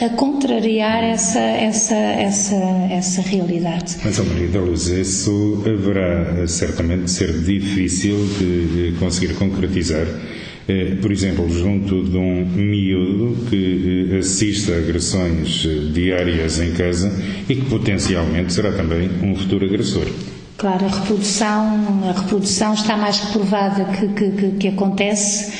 [0.00, 2.54] a contrariar essa, essa, essa,
[2.90, 3.96] essa essa realidade.
[4.04, 10.06] Mas, Maria da Luz, isso haverá eh, certamente de ser difícil de conseguir concretizar.
[10.68, 17.12] Eh, por exemplo, junto de um miúdo que eh, assiste a agressões diárias em casa
[17.48, 20.06] e que potencialmente será também um futuro agressor.
[20.58, 25.52] Claro, a reprodução, a reprodução está mais que provada que, que, que acontece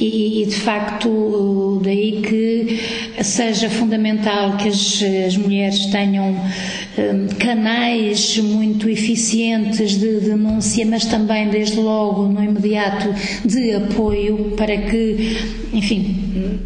[0.00, 8.36] e, e, de facto daí que seja fundamental que as, as mulheres tenham um, canais
[8.38, 15.36] muito eficientes de denúncia, mas também desde logo no imediato de apoio para que,
[15.72, 16.60] enfim,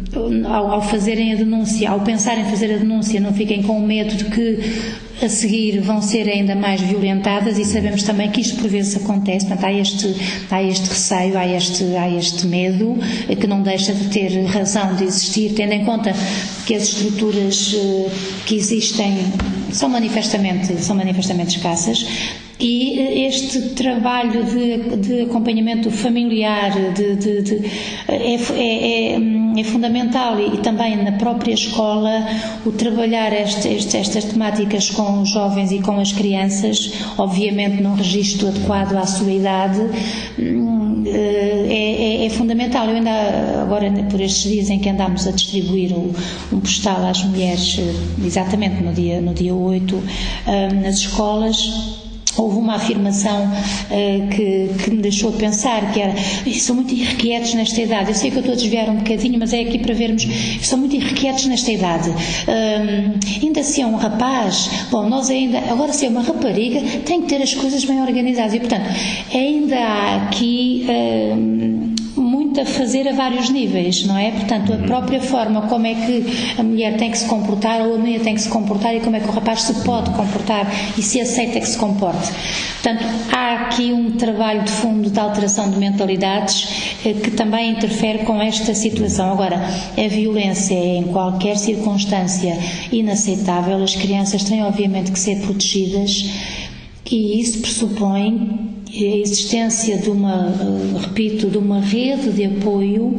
[0.45, 4.15] ao, ao fazerem a denúncia, ao pensarem em fazer a denúncia, não fiquem com medo
[4.15, 4.59] de que
[5.25, 9.45] a seguir vão ser ainda mais violentadas e sabemos também que isto por vezes acontece,
[9.45, 10.15] portanto há este,
[10.49, 12.97] há este receio, há este, há este medo
[13.39, 16.13] que não deixa de ter razão de existir, tendo em conta
[16.65, 18.09] que as estruturas eh,
[18.45, 19.17] que existem
[19.71, 22.05] são manifestamente, são manifestamente escassas
[22.63, 27.71] e este trabalho de, de acompanhamento familiar de, de, de,
[28.07, 32.25] é, é, é, é, fundamental e, também na própria escola
[32.65, 37.95] o trabalhar este, este, estas temáticas com os jovens e com as crianças, obviamente num
[37.95, 39.81] registro adequado à sua idade,
[40.39, 42.87] hum, é, é, é, fundamental.
[42.87, 47.79] Eu ainda, agora por estes dias em que andámos a distribuir um postal às mulheres,
[48.25, 52.02] exatamente no dia, no dia 8, hum, nas escolas,
[52.37, 56.13] houve uma afirmação uh, que, que, me deixou pensar, que era,
[56.59, 58.09] são muito irrequietos nesta idade.
[58.09, 60.25] Eu sei que eu estou a desviar um bocadinho, mas é aqui para vermos,
[60.61, 62.09] são muito irrequietos nesta idade.
[62.09, 67.21] Um, ainda se é um rapaz, bom, nós ainda, agora se é uma rapariga, tem
[67.21, 68.53] que ter as coisas bem organizadas.
[68.53, 68.89] E, portanto,
[69.33, 70.85] ainda há aqui...
[70.89, 71.92] Um,
[72.33, 74.31] muito a fazer a vários níveis, não é?
[74.31, 76.25] Portanto, a própria forma como é que
[76.57, 79.15] a mulher tem que se comportar ou a mulher tem que se comportar e como
[79.15, 80.67] é que o rapaz se pode comportar
[80.97, 82.31] e se aceita que se comporte.
[82.81, 88.25] Portanto, há aqui um, trabalho de fundo de alteração de mentalidades eh, que também interfere
[88.25, 89.31] com esta situação.
[89.31, 89.57] Agora,
[89.95, 92.57] a violência é em qualquer circunstância
[92.91, 96.31] inaceitável, as crianças têm obviamente que ser protegidas
[97.09, 103.17] e isso pressupõe a existência de uma, eh, repito, de uma rede de apoio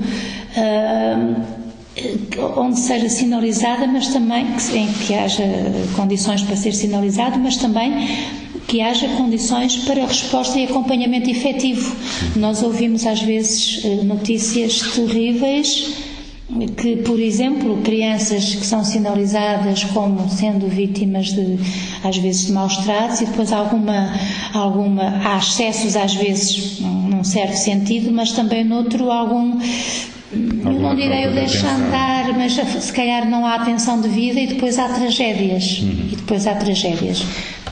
[2.56, 5.44] onde seja sinalizada, mas também em que haja
[5.94, 8.08] condições para ser sinalizado, mas também
[8.66, 11.94] que haja condições para resposta e acompanhamento efetivo.
[12.36, 16.13] Nós ouvimos às vezes eh, notícias terríveis
[16.76, 21.58] que, por exemplo, crianças que são sinalizadas como sendo vítimas de,
[22.02, 24.12] às vezes, de maus tratos e depois alguma,
[24.52, 29.58] alguma, há excessos às vezes num certo sentido, mas também noutro algum
[30.36, 34.88] não direi o deixa andar, mas se calhar não há atenção devida e depois há
[34.88, 35.80] tragédias.
[35.80, 36.08] Uhum.
[36.12, 37.24] E depois há tragédias.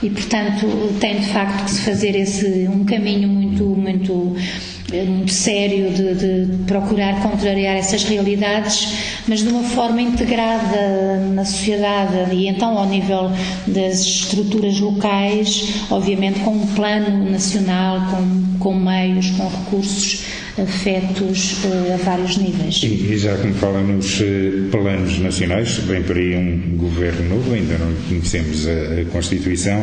[0.03, 0.67] E, portanto,
[1.01, 6.15] tem de facto que se fazer esse, um caminho muito, muito, eh, muito sério de,
[6.15, 8.89] de procurar contrariar essas realidades,
[9.27, 13.31] mas de uma forma integrada na sociedade e então ao nível
[13.67, 20.25] das estruturas locais, obviamente com um plano nacional, com, com meios, com recursos
[20.59, 22.83] afetos uh, a vários níveis.
[22.83, 27.37] E, e, já que me fala nos uh, planos nacionais, vem por aí um governo
[27.37, 29.83] novo, ainda não conhecemos a, a Constituição.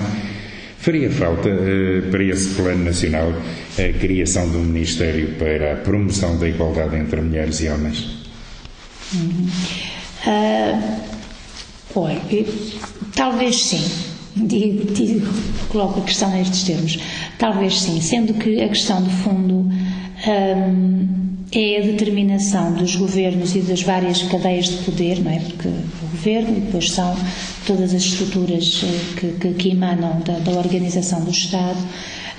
[0.79, 3.33] Faria falta uh, para esse plano nacional
[3.77, 8.07] a criação de um Ministério para a promoção da igualdade entre mulheres e homens?
[9.13, 9.47] Uhum.
[11.95, 12.21] Olha,
[13.15, 13.83] talvez sim.
[14.35, 15.27] Digo, digo,
[15.67, 16.97] coloco a questão nestes termos.
[17.37, 19.69] Talvez sim, sendo que a questão de fundo
[21.51, 25.39] é a determinação dos governos e das várias cadeias de poder, não é?
[25.39, 27.17] Porque o governo e depois são
[27.65, 31.79] todas as estruturas eh, que, que, que emanam da, da, organização do Estado.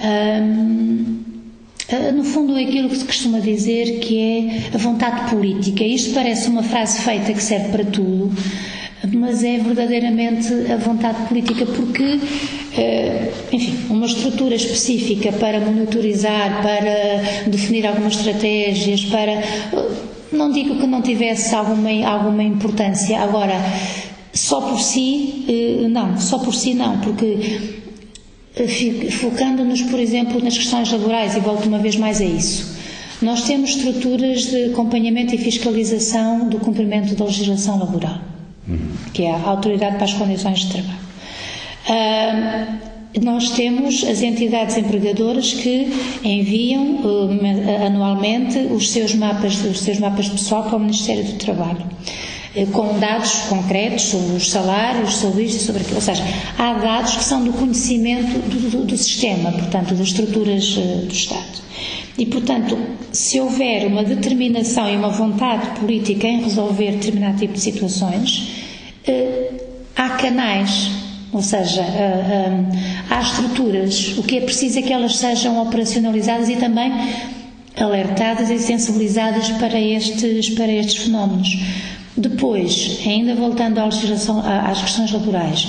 [0.01, 1.17] Um,
[1.89, 5.83] eh, no fundo, é aquilo que se costuma dizer que é a vontade política.
[5.83, 8.33] Isto parece uma frase feita que serve para tudo,
[9.09, 12.21] mas é verdadeiramente a vontade política, porque,
[12.77, 19.33] eh, enfim, uma estrutura específica para monitorizar, para definir algumas estratégias, para.
[19.33, 23.55] Eh, não digo que não tivesse alguma, alguma importância, agora,
[24.33, 27.81] só por si, eh, não, só por si não, porque
[29.13, 32.79] focando-nos, por exemplo, nas questões laborais, e volto uma vez mais a isso.
[33.23, 38.30] Nós temos estruturas de acompanhamento e fiscalização do cumprimento da legislação laboral
[39.13, 40.99] que é a Autoridade para as Condições de Trabalho.
[41.89, 42.91] Uh,
[43.25, 50.29] nós temos as entidades empregadoras que enviam uh, anualmente os seus mapas, os seus mapas
[50.29, 51.85] pessoal para o Ministério do Trabalho
[52.57, 55.97] uh, com dados concretos sobre os salários, sobre isto e sobre aquilo.
[55.97, 56.23] Ou seja,
[56.57, 61.13] há dados que são do conhecimento do, do, do sistema, portanto, das estruturas uh, do
[61.13, 61.61] Estado.
[62.21, 62.79] E, portanto,
[63.13, 68.60] se houver uma determinação e uma vontade política em resolver determinado tipo de situações, eh,
[69.97, 70.91] há canais,
[71.33, 74.19] ou seja, eh, eh, há estruturas.
[74.19, 76.93] O que é preciso é que elas sejam operacionalizadas e também
[77.77, 81.59] alertadas e sensibilizadas para estes, para estes fenómenos.
[82.17, 85.69] Depois, ainda voltando à legislação, às questões laborais,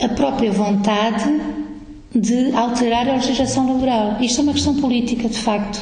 [0.00, 1.24] a própria vontade
[2.14, 4.16] de alterar a legislação laboral.
[4.20, 5.80] Isto é uma questão política, de facto.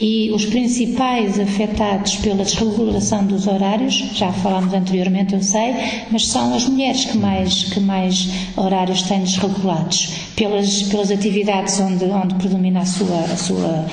[0.00, 5.74] E os principais afetados pela desregulação dos horários, já falámos anteriormente, eu sei,
[6.10, 12.04] mas são as mulheres que mais, que mais horários têm desregulados, pelas, pelas atividades onde,
[12.06, 13.86] onde predomina a sua, a sua,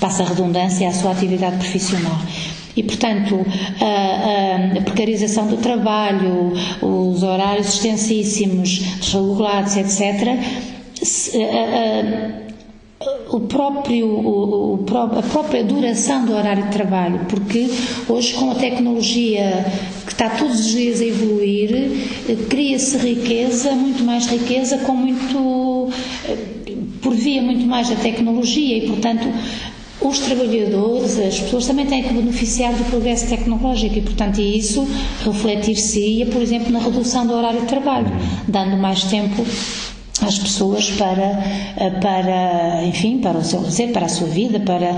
[0.00, 2.18] passa a redundância, a sua atividade profissional.
[2.76, 3.46] E, portanto,
[3.80, 10.36] a, a, precarização do trabalho, os horários extensíssimos, desregulados, etc.,
[11.02, 12.45] se, a,
[13.30, 17.68] o próprio, o, o, a própria duração do horário de trabalho, porque
[18.08, 19.64] hoje com a tecnologia
[20.04, 21.70] que está todos os dias a evoluir,
[22.28, 25.88] eh, cria-se riqueza, muito mais riqueza, com muito
[26.28, 26.36] eh,
[27.02, 29.28] por via muito mais da tecnologia e, portanto,
[30.00, 34.86] os trabalhadores, as pessoas também têm que beneficiar do progresso tecnológico e, portanto, isso
[35.24, 38.06] refletir-se-ia, por exemplo, na redução do horário de trabalho,
[38.46, 39.44] dando mais tempo
[40.26, 41.42] às pessoas para,
[41.76, 44.96] eh, para, enfim, para o seu lazer, para a sua vida, para.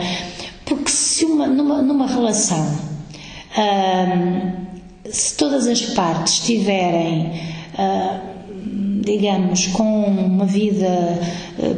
[0.64, 2.66] Porque se uma, numa, numa relação,
[3.56, 4.50] hum,
[5.10, 7.32] se todas as partes tiverem.
[7.78, 8.28] Hum,
[9.00, 11.18] digamos, com uma vida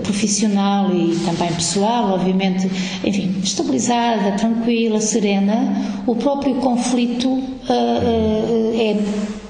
[0.02, 2.68] profissional e também pessoal, obviamente,
[3.04, 8.96] enfim, estabilizada, tranquila, serena, o próprio conflito é,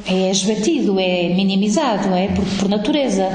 [0.06, 3.28] é esbatido, é minimizado, é por, por natureza.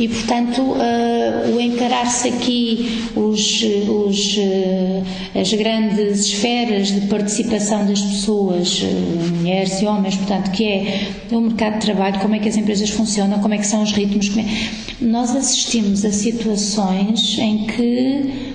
[0.00, 8.00] E, portanto, uh, o encarar-se aqui os, os, uh, as grandes esferas de participação das
[8.00, 12.48] pessoas, uh, mulheres e homens, portanto, que é o mercado de trabalho, como é que
[12.48, 15.04] as empresas funcionam, como é que são os ritmos, é...
[15.04, 18.49] nós assistimos a situações em que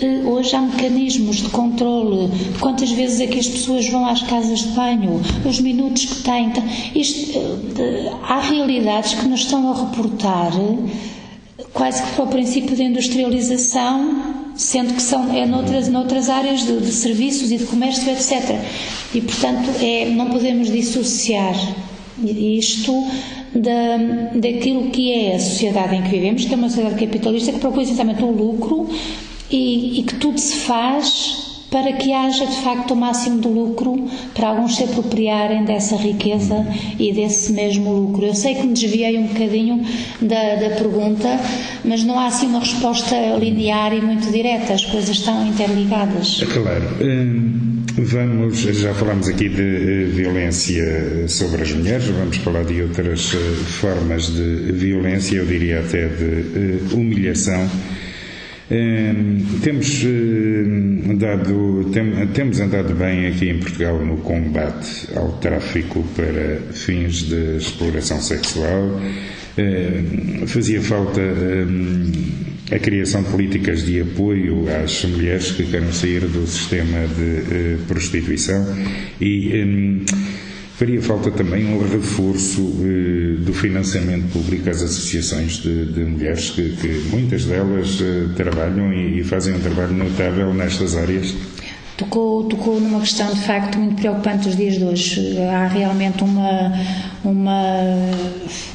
[0.00, 2.30] Hoje há mecanismos de controle,
[2.60, 6.46] quantas vezes é que as pessoas vão às casas de banho, os minutos que têm.
[6.46, 6.62] Então,
[6.94, 7.36] isto,
[8.22, 10.52] há realidades que nos estão a reportar
[11.72, 16.78] quase que para o princípio de industrialização, sendo que são é noutras, noutras áreas de,
[16.78, 18.56] de serviços e de comércio, etc.
[19.12, 21.56] E, portanto, é, não podemos dissociar
[22.24, 22.92] isto
[23.52, 23.96] da,
[24.32, 27.82] daquilo que é a sociedade em que vivemos, que é uma sociedade capitalista que procura
[27.82, 28.88] essencialmente o lucro
[29.50, 34.08] e, e que tudo se faz para que haja de facto o máximo de lucro
[34.34, 36.66] para alguns se apropriarem dessa riqueza
[36.98, 38.24] e desse mesmo lucro.
[38.24, 39.84] Eu sei que me desviei um bocadinho
[40.20, 41.28] da, da pergunta,
[41.84, 46.40] mas não há assim uma resposta linear e muito direta, as coisas estão interligadas.
[46.42, 46.88] É claro.
[47.02, 53.34] Hum, vamos, já falamos aqui de eh, violência sobre as mulheres, vamos falar de outras
[53.34, 57.68] eh, formas de violência, eu diria até de eh, humilhação
[59.62, 60.04] temos,
[61.08, 67.56] andado, tem, temos andado bem aqui em Portugal no combate ao tráfico para fins de
[67.56, 69.00] exploração sexual.
[70.46, 71.20] fazia falta
[72.70, 77.76] a criação de políticas de apoio às mulheres que querem sair do sistema de eh,
[77.86, 78.76] prostituição
[79.20, 79.64] e
[80.78, 86.76] Faria falta também um reforço eh, do financiamento público às associações de, de mulheres, que,
[86.76, 91.34] que, muitas delas eh, trabalham e, e, fazem um trabalho notável nestas áreas.
[91.96, 95.36] Tocou, tocou numa questão de facto muito preocupante dos dias de hoje.
[95.50, 96.72] Há realmente uma,
[97.24, 97.72] uma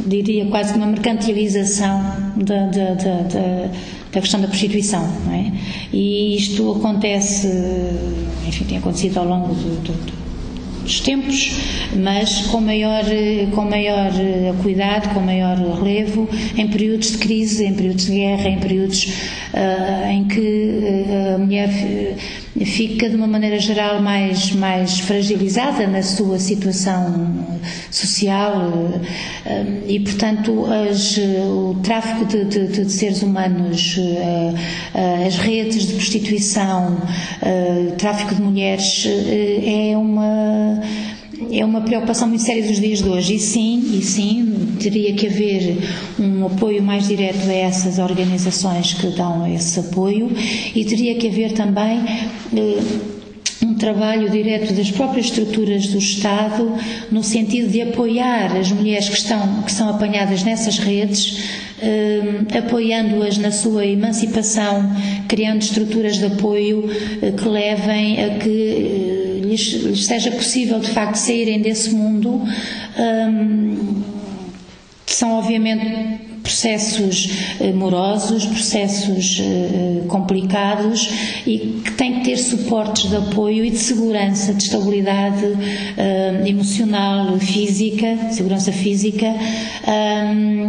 [0.06, 3.72] diria quase uma mercantilização da, da, da
[4.12, 5.52] da questão da prostituição, não é?
[5.92, 7.48] E isto acontece,
[8.48, 10.14] enfim, tem acontecido ao longo do, do,
[10.84, 11.52] dos tempos,
[11.96, 13.04] mas com maior,
[13.54, 18.50] com maior eh, cuidado, com maior relevo, em períodos de crise, em períodos de guerra,
[18.50, 19.06] em períodos
[19.54, 21.70] uh, em que uh, a mulher
[22.66, 27.46] fica de uma maneira geral mais, mais fragilizada na sua situação
[27.90, 28.72] social
[29.88, 33.98] e, portanto, as, o tráfico de, de, de, seres humanos,
[35.26, 37.02] as redes de prostituição,
[37.98, 40.80] tráfico de mulheres é uma
[41.52, 43.36] é uma preocupação muito séria dos dias de hoje.
[43.36, 45.78] E sim, e sim, teria que haver
[46.20, 50.32] um apoio mais direto a essas organizações que dão esse apoio
[50.76, 52.00] e teria que haver também.
[52.56, 53.24] Eh,
[53.64, 56.74] um trabalho direto das próprias estruturas do Estado
[57.10, 61.42] no sentido de apoiar as mulheres que estão que são apanhadas nessas redes,
[61.82, 64.92] eh, apoiando-as na sua emancipação,
[65.28, 66.90] criando estruturas de apoio
[67.22, 69.13] eh, que levem a que
[69.54, 72.42] lhes, seja possível de facto saírem desse mundo,
[72.98, 74.04] hum,
[75.06, 77.30] são obviamente processos
[77.60, 81.10] eh, morosos, processos eh, complicados
[81.48, 85.46] e que têm que ter suportes de apoio e de segurança, de estabilidade
[85.98, 89.34] eh, emocional, física, segurança física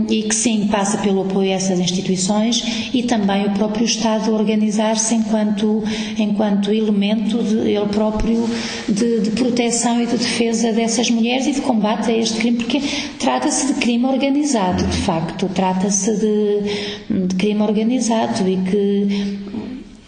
[0.08, 5.14] e que sim passa pelo apoio a essas instituições e também o próprio Estado organizar-se
[5.14, 5.82] enquanto,
[6.18, 8.48] enquanto elemento de, ele próprio
[8.88, 12.82] de, de proteção e de defesa dessas mulheres e de combate a este crime, porque
[13.18, 19.38] trata-se de crime organizado, de facto, trata-se de, de, crime organizado e que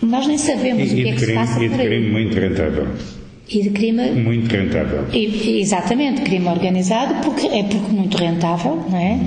[0.03, 2.39] nós nem sabemos e, o que é que crime, se passa e de crime muito
[2.39, 2.89] rentável.
[3.49, 4.11] E de crime.
[4.11, 5.05] Muito rentável.
[5.13, 9.21] E, exatamente, crime organizado, porque é porque muito rentável, não é?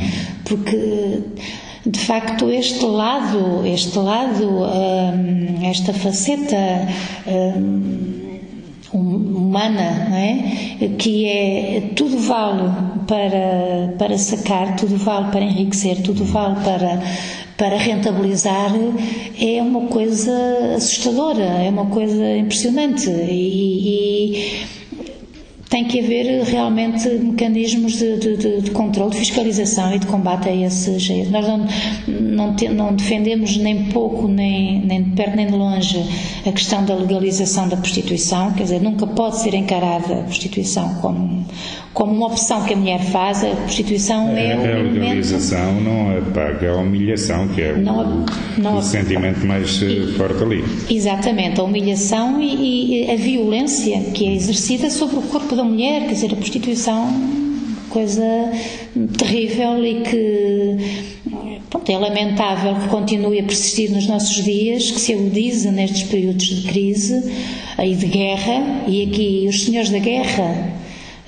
[0.46, 1.24] Porque
[1.86, 6.88] de facto este lado, este lado, hum, esta faceta
[7.26, 8.29] hum,
[8.94, 10.90] humana, não é?
[10.98, 12.70] que é tudo vale
[13.08, 17.02] para, para sacar, tudo vale para enriquecer, tudo vale para,
[17.58, 18.72] para rentabilizar,
[19.40, 23.10] é uma coisa assustadora, é uma coisa impressionante.
[23.10, 24.79] e, e
[25.70, 30.56] tem que haver realmente mecanismos de, de, de, controle, de fiscalização e de combate a
[30.56, 31.30] esses.
[31.30, 31.68] Nós não,
[32.08, 36.04] não, te, não, defendemos nem pouco, nem, nem de perto nem de longe,
[36.44, 41.46] a questão da legalização da prostituição, quer dizer, nunca pode ser encarada a prostituição como,
[41.94, 45.84] como uma opção que a mulher faz, a prostituição é, é o A legalização momento...
[45.84, 48.26] não apaga a humilhação, que é não, o,
[48.58, 50.64] não, o sentimento mais e, eh, forte ali.
[50.90, 56.06] Exatamente, a humilhação e, e a violência que é exercida sobre o corpo da mulher,
[56.06, 57.10] quer dizer, a prostituição
[57.90, 58.24] coisa
[59.18, 60.78] terrível e que
[61.70, 66.46] pronto, é lamentável que continue a persistir nos nossos dias, que se agudize nestes períodos
[66.46, 67.34] de crise
[67.84, 70.79] e de guerra, e aqui os senhores da guerra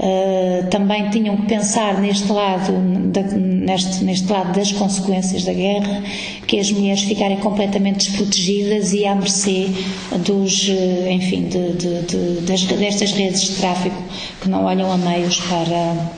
[0.02, 2.74] uh, também tinham que pensar neste lado,
[3.12, 6.04] da, neste, neste lado das consequências da guerra,
[6.48, 9.68] que as mulheres ficarem completamente desprotegidas e à mercê
[10.26, 14.02] dos, uh, enfim, de, de, de, das, destas redes de tráfico
[14.42, 16.12] que não olham a meios para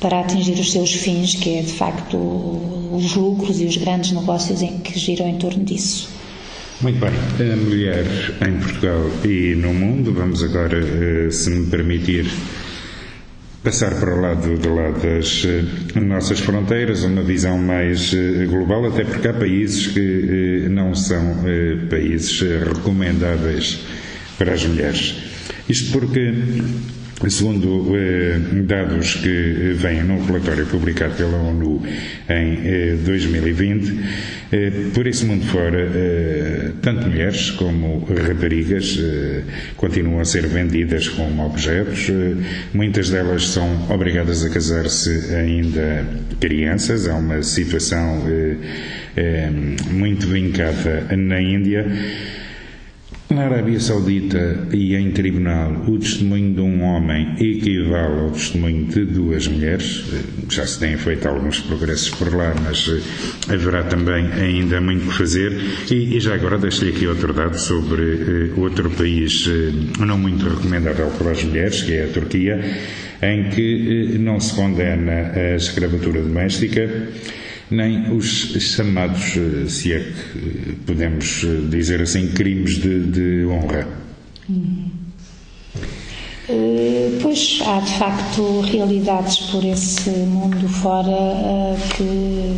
[0.00, 2.16] para atingir os seus fins, que é de facto
[2.92, 6.08] os lucros e os grandes negócios em que giram em torno disso.
[6.80, 7.10] Muito bem.
[7.52, 8.06] A mulher
[8.46, 12.30] em Portugal e no mundo, vamos agora, eh, se me permitir,
[13.62, 18.86] passar para o lado, do lado das eh, nossas fronteiras, uma visão mais eh, global,
[18.86, 21.36] até porque há países que não são
[21.90, 23.80] países recomendáveis
[24.38, 25.16] para as mulheres.
[25.68, 26.32] Isto porque
[27.26, 31.82] Segundo eh, dados que vêm no relatório publicado pela ONU
[32.28, 34.00] em eh, 2020,
[34.52, 39.42] eh, por esse mundo fora, eh, tanto mulheres como raparigas eh,
[39.76, 42.08] continuam a ser vendidas como objetos.
[42.08, 42.36] Eh,
[42.72, 46.06] muitas delas são obrigadas a casar-se ainda
[46.40, 47.08] crianças.
[47.08, 48.22] Há uma situação
[49.90, 51.84] muito vincada na Índia.
[53.30, 59.04] Na Arábia Saudita e em tribunal, o testemunho de um homem equivale ao testemunho de
[59.04, 60.02] duas mulheres.
[60.48, 65.18] Já se têm feito alguns progressos por lá, mas eh, haverá também ainda muito que
[65.18, 65.52] fazer.
[65.90, 70.48] E, e já agora deixo-lhe aqui outro dado sobre uh, outro país uh, não muito
[70.48, 72.58] recomendável para as mulheres, que é a Turquia,
[73.20, 76.88] em que uh, não se condena a escravatura doméstica
[77.70, 83.46] nem os chamados, eh, se é que eh, podemos eh, dizer assim, crimes de, de
[83.46, 83.86] honra.
[87.20, 92.56] Pois há de facto realidades por esse mundo fora que,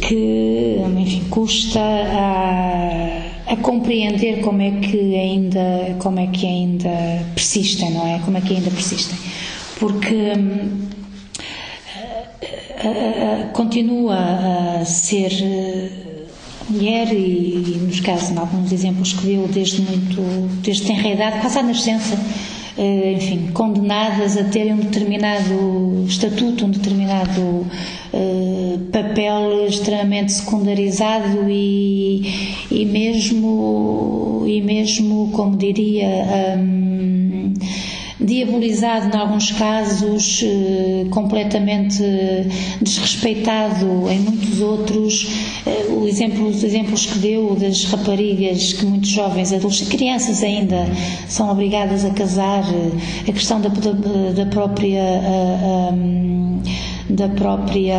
[0.00, 7.92] que enfim, custa a, a, compreender como é que ainda como é que ainda persistem,
[7.92, 8.18] não é?
[8.24, 9.16] Como é que ainda persistem.
[9.78, 10.88] Porque hum,
[13.52, 15.90] continua a ser eh,
[16.68, 20.22] mulher e, nos casos, em alguns exemplos que deu, desde muito,
[20.62, 22.18] desde tenra quase à nascença,
[22.78, 27.66] eh, enfim, condenadas a terem um determinado estatuto, um determinado
[28.90, 37.54] papel extremamente secundarizado e, e mesmo, e mesmo, como diria, um,
[38.20, 42.02] diabolizado em alguns casos, eh, completamente
[42.80, 45.26] desrespeitado em muitos outros.
[45.66, 50.86] Eh, o exemplo, os exemplos que deu das raparigas que muitos jovens, adultos, crianças ainda,
[51.28, 55.00] são obrigadas a casar, eh, a questão da, da, da própria
[57.08, 57.96] da própria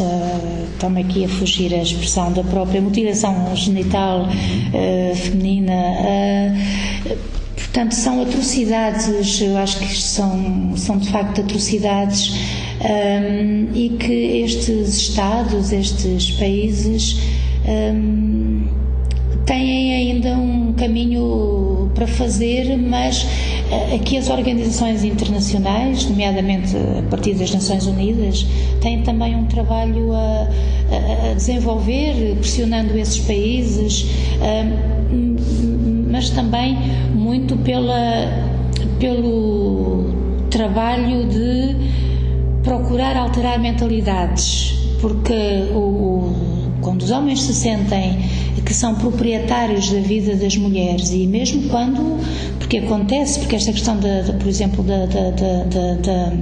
[0.00, 8.20] uh, aqui a fugir a expressão da própria mutilação genital uh, feminina uh, Portanto, são
[8.20, 12.34] atrocidades, eu acho que são, são de facto atrocidades
[12.82, 17.20] um, e que estes Estados, estes países,
[17.66, 18.66] um,
[19.46, 27.34] têm ainda um caminho para fazer, mas uh, aqui as organizações internacionais, nomeadamente a partir
[27.34, 28.46] das Nações Unidas,
[28.80, 30.48] têm também um trabalho a,
[31.30, 34.06] a desenvolver, pressionando esses países.
[34.40, 35.36] Um,
[36.22, 36.78] mas também
[37.14, 38.28] muito pela,
[39.00, 40.04] pelo
[40.50, 41.74] trabalho de
[42.62, 46.32] procurar alterar mentalidades, porque o,
[46.80, 48.20] quando os homens se sentem
[48.64, 52.20] que são proprietários da vida das mulheres e mesmo quando,
[52.60, 56.32] porque acontece, porque esta questão, da, por exemplo, da, da, da, da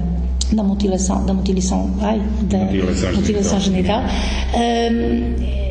[0.52, 5.69] da mutilação, da mutilação, ai, da mutilação, mutilação genital, genital hum,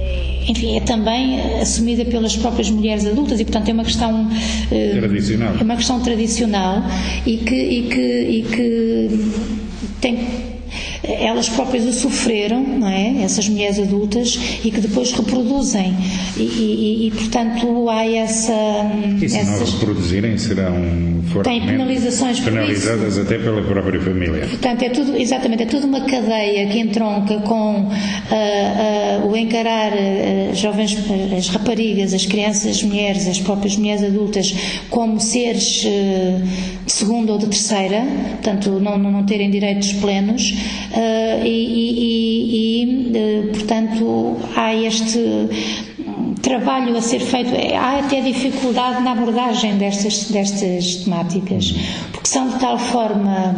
[0.49, 4.27] enfim, é também assumida pelas próprias mulheres adultas e, portanto, é uma questão
[4.71, 5.53] eh, tradicional.
[5.59, 6.83] É uma questão tradicional
[7.25, 9.31] e que, e que, e que
[10.01, 10.48] tem
[11.19, 13.23] elas próprias o sofreram, não é?
[13.23, 15.95] Essas mulheres adultas e que depois reproduzem
[16.37, 18.53] e, e, e portanto há essa.
[19.21, 19.59] E se essas...
[19.59, 24.47] não reproduzirem serão tem penalizações penalizadas até pela própria família.
[24.47, 29.91] Portanto é tudo exatamente é tudo uma cadeia que entronca com uh, uh, o encarar
[29.93, 30.97] uh, jovens
[31.37, 34.55] as raparigas, as crianças, as mulheres, as próprias mulheres adultas
[34.89, 35.85] como seres
[36.85, 40.53] de segunda ou de terceira, portanto não, não terem direitos plenos
[40.99, 45.19] uh, e, e, e portanto, há este
[46.41, 51.73] trabalho a ser feito, é, há até dificuldade na abordagem destas, destas temáticas,
[52.11, 53.55] porque são de tal forma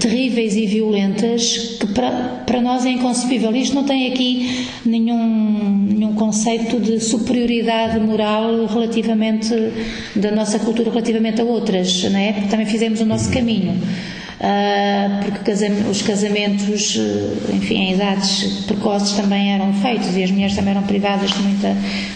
[0.00, 3.54] terríveis e violentas que para, para nós é inconcebível.
[3.54, 9.52] Isto não tem aqui nenhum, nenhum conceito de superioridade moral relativamente
[10.14, 12.32] da nossa cultura relativamente a outras, não é?
[12.48, 13.76] Também fizemos o nosso caminho.
[14.44, 15.52] Ah, porque
[15.88, 20.82] os casamentos, eh, enfim, em idades precoces também eram feitos e as mulheres também eram
[20.82, 21.68] privadas de muita,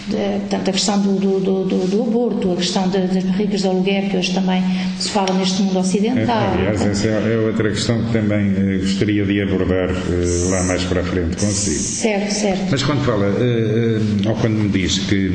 [0.09, 3.67] de, portanto, a questão do, do, do, do aborto, a questão de, das barrigas de
[3.67, 4.61] aluguer, que hoje também
[4.99, 6.51] se fala neste mundo ocidental.
[6.53, 10.99] Aliás, essa é outra questão que também eh, gostaria de abordar eh, lá mais para
[10.99, 11.79] a frente consigo.
[11.79, 12.65] Certo, certo.
[12.69, 13.33] Mas quando fala,
[14.27, 15.31] ou quando me diz que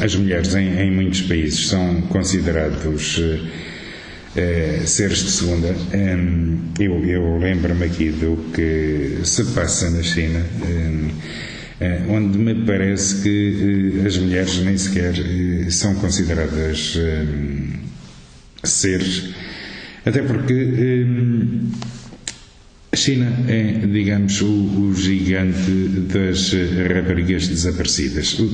[0.00, 3.20] as mulheres em, em muitos países são considerados
[4.36, 5.68] eh, seres de segunda.
[5.94, 11.08] Um, eu, eu lembro-me aqui do que se passa na China, um,
[11.80, 16.96] eh, onde me parece que uh, as mulheres nem sequer uh, são consideradas
[18.62, 19.30] seres,
[20.04, 21.04] até porque
[22.96, 25.70] a China é, digamos, o, o, gigante
[26.10, 26.50] das
[26.94, 28.38] raparigas desaparecidas.
[28.38, 28.48] O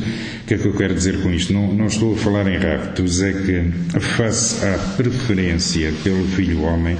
[0.44, 1.52] que é que eu quero dizer com isto?
[1.52, 6.96] Não, não estou a falar em raptos, é que, face à preferência pelo filho homem,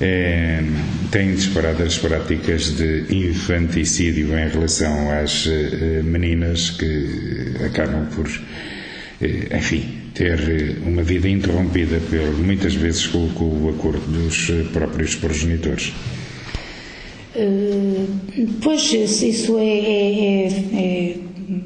[0.00, 0.64] é,
[1.12, 8.28] tem disparado as práticas de infanticídio em relação às é, meninas que acabam por,
[9.56, 15.94] enfim, ter uma vida interrompida, por, muitas vezes com, com o acordo dos próprios progenitores.
[17.36, 18.06] Uh,
[18.62, 21.16] pois, isso é, é, é, é,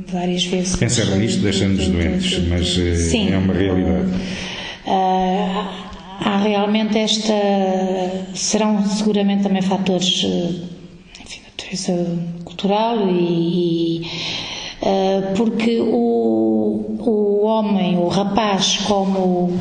[0.06, 0.76] várias vezes.
[0.76, 4.10] Pensar nisto deixa-nos doentes, mas eh, sim, é uma realidade.
[4.86, 5.68] Uh,
[6.20, 7.34] há realmente esta.
[8.34, 10.54] Serão seguramente também fatores eh,
[11.22, 14.00] enfim, de natureza cultural e.
[14.00, 14.06] e
[15.36, 19.58] porque o, o homem, o rapaz, como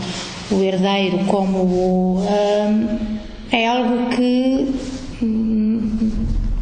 [0.51, 2.23] o herdeiro, como o,
[3.51, 4.96] é algo que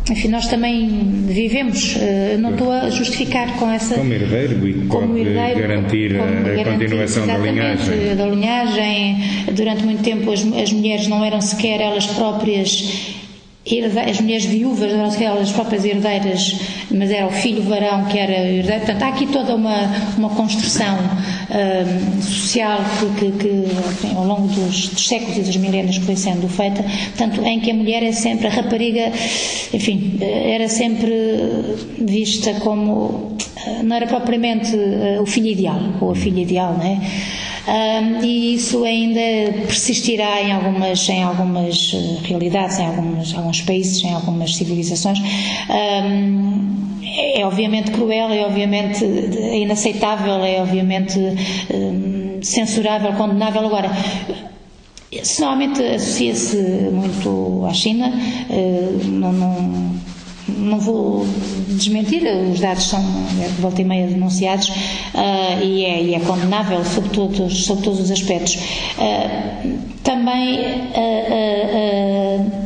[0.10, 0.88] enfim, nós também
[1.28, 3.96] vivemos, eh, não estou a justificar com essa.
[3.96, 8.16] Como herdeiro e como pode herdeiro, garantir como a continuação da linhagem.
[8.16, 9.18] Da linhagem.
[9.52, 13.16] Durante muito tempo as, as mulheres não eram sequer elas próprias
[14.08, 16.56] as mulheres viúvas sei elas próprias herdeiras,
[16.92, 18.86] mas era o filho varão que era herdeiro.
[18.86, 20.96] Portanto, há aqui toda uma, uma construção
[21.50, 22.80] um, social
[23.18, 27.44] que, que, que ao longo dos, dos, séculos e dos milénios foi sendo feita, portanto,
[27.44, 29.12] em que a mulher é sempre, a rapariga,
[29.74, 31.12] enfim, era sempre
[32.00, 33.36] vista como,
[33.84, 37.00] não era propriamente uh, o filho ideal, ou a filha ideal, não é?
[37.68, 44.04] Um, e isso ainda persistirá em algumas, em algumas eh, realidades, em algumas, alguns países,
[44.04, 45.18] em algumas civilizações.
[45.70, 46.86] Um,
[47.36, 51.18] é obviamente cruel, é obviamente é inaceitável, é obviamente
[51.74, 53.66] um, censurável, condenável.
[53.66, 53.90] Agora,
[55.24, 56.58] se normalmente associa-se
[56.92, 58.12] muito à China,
[58.50, 59.96] uh, não, não
[60.48, 61.26] não vou
[61.76, 63.00] desmentir, os dados são
[63.42, 68.00] é, volta e meia denunciados uh, e, é, e, é, condenável sob todos, sob todos
[68.00, 68.56] os aspectos.
[68.56, 72.65] Uh, também uh,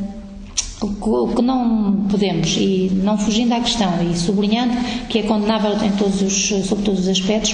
[0.81, 4.73] o que não podemos, e não fugindo à questão, e sublinhando
[5.09, 7.53] que é condenável em todos os, sob todos os aspectos,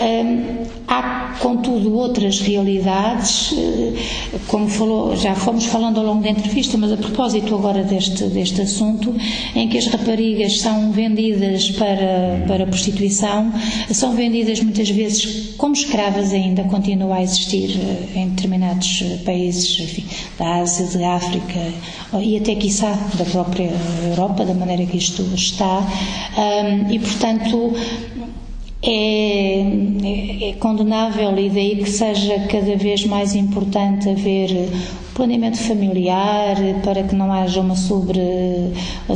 [0.00, 6.76] hum, há, contudo, outras realidades, eh, como falou, já fomos falando ao longo da entrevista,
[6.78, 9.14] mas a propósito agora deste, deste assunto,
[9.54, 13.52] em que as raparigas são vendidas para, para prostituição,
[13.90, 20.04] são vendidas muitas vezes como escravas ainda, continua a existir eh, em determinados países enfim,
[20.38, 21.60] da Ásia, da África
[22.20, 23.72] e até quiçá da própria
[24.08, 25.84] Europa, da maneira que isto está,
[26.88, 27.74] e portanto
[28.84, 34.70] é, é, é, condenável e daí que seja cada vez mais importante haver
[35.14, 38.20] planeamento familiar para que não haja uma sobre,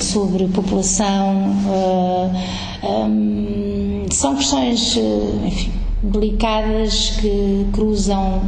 [0.01, 1.57] sobrepopulação.
[1.67, 4.97] Uh, um, são questões
[5.45, 5.73] enfim,
[6.03, 8.43] delicadas que cruzam,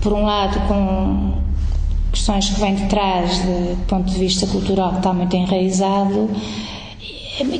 [0.00, 1.43] por um lado, com
[2.14, 6.30] questões que vêm de trás, do ponto de vista cultural, que está muito enraizado,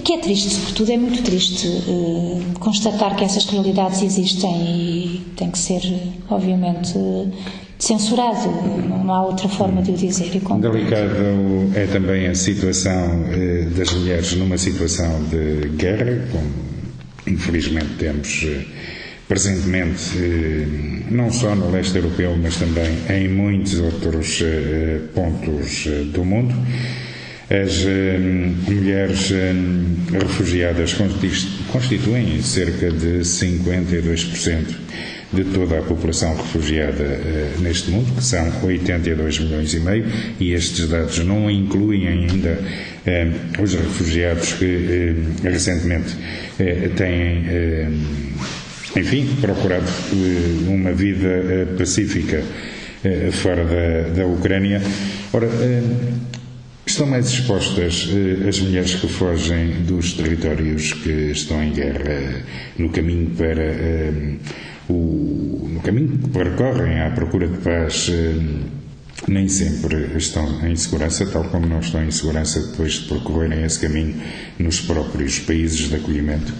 [0.04, 5.50] que é triste, sobretudo é muito triste uh, constatar que essas realidades existem e tem
[5.50, 5.82] que ser,
[6.30, 6.94] obviamente,
[7.80, 8.48] censurado.
[8.88, 10.30] Não há outra forma de o dizer.
[10.30, 16.52] Delicado é também a situação uh, das mulheres numa situação de guerra, como
[17.26, 18.46] infelizmente temos.
[19.28, 20.66] Presentemente, eh,
[21.10, 26.54] não só no leste europeu, mas também em muitos outros eh, pontos eh, do mundo.
[27.48, 27.84] As
[28.66, 29.30] mulheres
[30.10, 30.94] refugiadas
[31.70, 34.64] constituem cerca de 52%
[35.30, 37.04] de toda a população refugiada
[37.60, 40.06] neste mundo, que são 82 milhões e meio,
[40.40, 42.58] e estes dados não incluem ainda
[43.62, 45.14] os refugiados que
[45.44, 46.16] recentemente
[46.96, 47.44] têm,
[48.96, 49.86] enfim, procurado
[50.68, 52.42] uma vida pacífica
[53.32, 54.80] fora da, da Ucrânia.
[55.32, 55.48] Ora,
[56.86, 62.42] Estão mais expostas eh, as mulheres que fogem dos territórios que estão em guerra
[62.78, 64.34] no caminho para eh,
[64.88, 68.34] o, no caminho que percorrem à procura de paz eh,
[69.26, 73.80] nem sempre estão em segurança, tal como não estão em segurança depois de percorrerem esse
[73.80, 74.14] caminho
[74.58, 76.52] nos próprios países de acolhimento.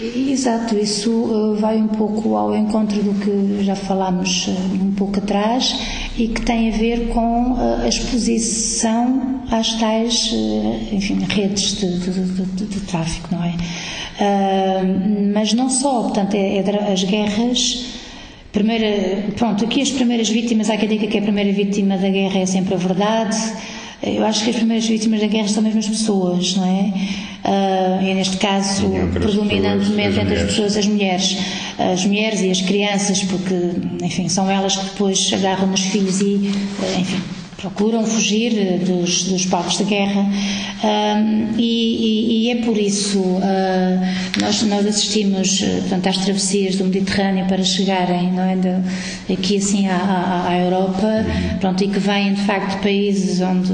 [0.00, 5.18] Exato, isso uh, vai um pouco ao encontro do que já falámos uh, um pouco
[5.18, 5.74] atrás
[6.16, 10.32] e que tem a ver com uh, a exposição às tais,
[10.92, 13.54] enfim, redes de, de, de, de, tráfico, não é?
[15.32, 17.86] mas não só, portanto, é, é as guerras.
[18.52, 22.40] Primeira, pronto, aqui as primeiras vítimas, há quem diga que a primeira vítima da guerra
[22.40, 23.36] é sempre a verdade.
[24.02, 26.92] Eu acho que as primeiras vítimas da guerra são mesmo as pessoas, não é?
[27.44, 31.36] Uh, e neste caso, predominantemente entre as pessoas, as mulheres.
[31.78, 33.54] As mulheres e as crianças, porque,
[34.02, 36.50] enfim, são elas que depois agarram nos filhos e,
[36.82, 37.22] ah, enfim,
[37.58, 40.20] procuram fugir eh, dos, dos palcos de guerra.
[40.20, 46.84] Um, e, e, é por isso uh, nós, nós assistimos eh, portanto, às travessias do
[46.84, 51.26] Mediterrâneo para chegarem não é, de, aqui assim à, à, à, Europa.
[51.58, 53.72] Pronto, e que vêm de facto de países onde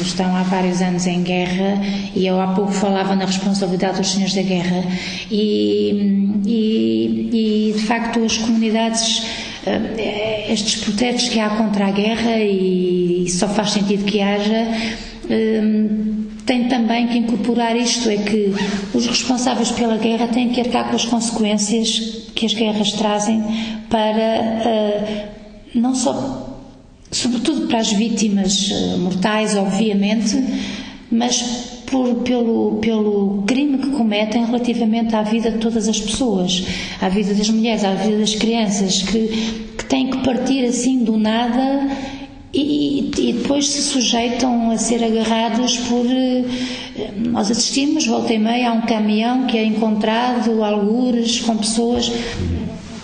[0.00, 1.82] estão há vários anos em guerra.
[2.14, 4.84] E eu há pouco falava na responsabilidade dos senhores da guerra.
[5.28, 9.43] E, e, e de facto as comunidades
[10.48, 14.66] estes protestos que há contra a guerra e só faz sentido que haja
[16.46, 18.52] tem também que incorporar isto, é que
[18.92, 21.98] os responsáveis pela guerra têm que arcar com as consequências
[22.34, 23.42] que as guerras trazem
[23.88, 25.28] para eh,
[25.74, 26.60] não só,
[27.10, 30.36] sobretudo para as vítimas eh, mortais, obviamente,
[31.10, 36.64] mas por, pelo, pelo crime que cometem relativamente à vida de todas as pessoas,
[37.00, 39.28] à vida das mulheres, à vida das crianças, que,
[39.76, 41.88] que têm que partir assim do nada
[42.52, 46.06] e, e, depois se sujeitam a ser agarrados por.
[46.06, 46.44] Eh,
[47.16, 52.12] nós assistimos, volta e meia, a um caminhão que é encontrado, algures, com pessoas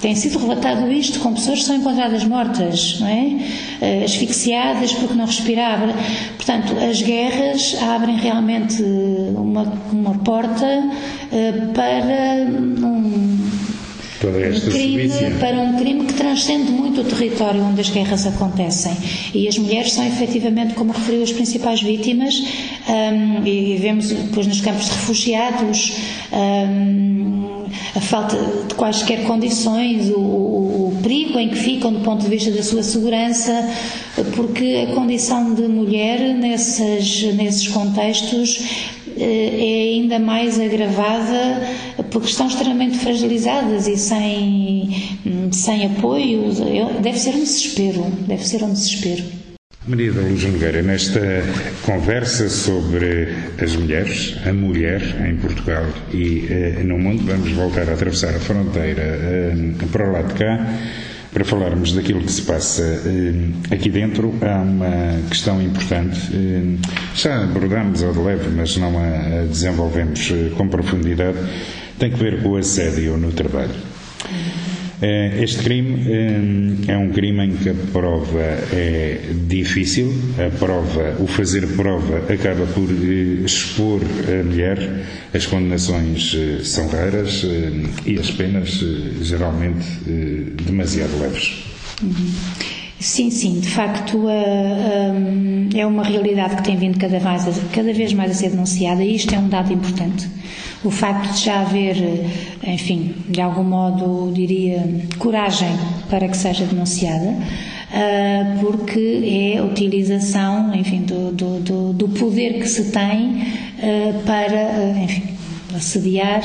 [0.01, 3.37] tem sido relatado isto com pessoas que são encontradas mortas, não é?
[3.81, 5.89] Eh, asfixiadas porque não respiravam.
[6.37, 13.30] Portanto, as guerras abrem realmente uma, uma porta uh, para um,
[14.29, 15.09] um crime,
[15.39, 18.93] para um crime que transcende muito o território onde as guerras acontecem.
[19.35, 22.35] E as mulheres são efetivamente, como referiu, as principais vítimas,
[22.89, 25.93] um, e vemos depois nos campos de refugiados.
[26.33, 27.61] Um,
[27.95, 28.37] a falta
[28.69, 32.63] de quaisquer condições, o, o, o, perigo em que ficam do ponto de vista da
[32.63, 33.69] sua segurança,
[34.35, 38.59] porque a condição de mulher nesses, nesses contextos
[39.17, 41.61] é ainda mais agravada
[42.11, 45.19] porque estão extremamente fragilizadas e sem,
[45.53, 46.53] sem apoio.
[47.01, 49.23] Deve ser um desespero, deve ser um desespero.
[49.87, 51.21] Maria da Luz Nogueira, nesta
[51.83, 53.29] conversa sobre
[53.61, 58.39] as mulheres, a mulher em Portugal e eh, no mundo, vamos voltar a atravessar a
[58.39, 59.55] fronteira eh,
[59.91, 60.67] para o lado de cá
[61.33, 64.35] para falarmos daquilo que se passa eh, aqui dentro.
[64.43, 66.77] Há uma questão importante, eh,
[67.15, 71.39] já abordámos ao de leve, mas não a, a desenvolvemos eh, com profundidade,
[71.99, 73.71] tem que ver com o assédio no trabalho.
[75.03, 78.43] Eh, este crime eh, é um crime em que a prova
[78.73, 86.37] é difícil, a prova, o fazer prova acaba por eh, expor a mulher, as condenações
[86.65, 87.47] são raras
[88.05, 88.85] e as penas
[89.23, 89.87] geralmente
[90.67, 91.65] demasiado leves.
[92.03, 92.33] Uhum.
[92.99, 94.27] Sim, sim, de facto
[95.75, 99.17] é uma realidade que tem vindo cada vez, cada vez mais a ser denunciada e
[99.17, 100.29] isto é um dado importante
[100.85, 101.97] o facto de já haver,
[102.67, 104.83] enfim, de algum modo, diria,
[105.19, 105.77] coragem
[106.09, 107.37] para que seja denunciada,
[107.93, 113.43] ah, porque é a utilização, enfim, do, do, do poder que se tem
[113.83, 115.35] ah, para, ah, enfim,
[115.75, 116.41] assediar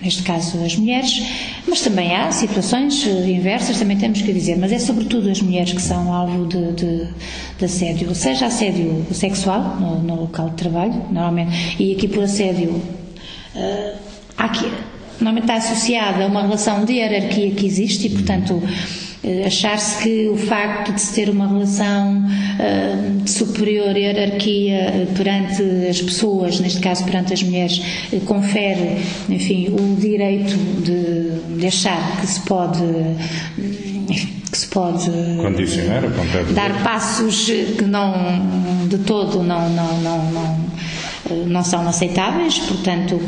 [0.00, 1.22] neste caso as mulheres,
[1.66, 5.72] mas também há situações eh, inversas, também temos que dizer, mas é sobretudo as mulheres
[5.72, 7.08] que são alvo de, de,
[7.58, 12.70] de assédio, seja assédio sexual no, no, local de trabalho, normalmente, e aqui por assédio,
[12.70, 13.96] uh,
[14.36, 14.70] aqui,
[15.18, 18.62] normalmente está associada a uma relação de hierarquia que existe e, portanto,
[19.46, 26.00] achar-se que o facto de se ter uma relação uh, de superior hierarquia perante as
[26.00, 27.80] pessoas, neste caso perante as mulheres,
[28.12, 32.82] uh, confere, enfim, o direito de, de achar que se pode
[34.50, 35.10] que se pode
[35.42, 36.02] condicionar
[36.54, 38.14] dar passos que não
[38.88, 40.66] de todo não não não, não
[41.46, 43.20] não são aceitáveis, portanto,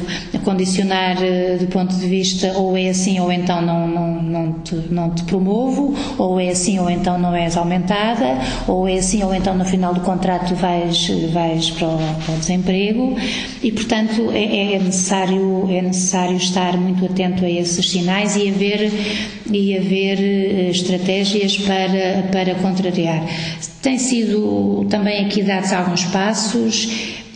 [0.45, 4.75] condicionar eh, do ponto de vista ou é assim ou então não, não, não, te,
[4.91, 9.35] não te promovo, ou é assim ou então não és aumentada, ou é assim ou
[9.35, 13.17] então no final do contrato vais, vais para, o, para o desemprego
[13.63, 18.93] e, portanto, é, é, necessário, é necessário estar muito atento a esses sinais e haver,
[19.51, 23.25] e haver eh, estratégias para, para contrariar.
[23.83, 26.89] Tem sido também aqui dados alguns passos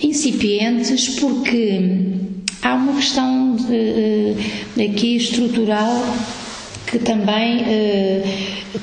[0.02, 1.80] incipientes porque
[2.62, 4.34] há uma questão de,
[4.76, 6.02] eh, aqui estrutural
[6.86, 8.22] que também eh,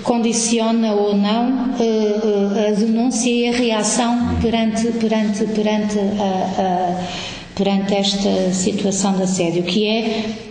[0.03, 7.07] condiciona ou não eh, a denúncia e a reação perante, perante, perante, a, a,
[7.55, 10.48] perante esta situação de assédio, que é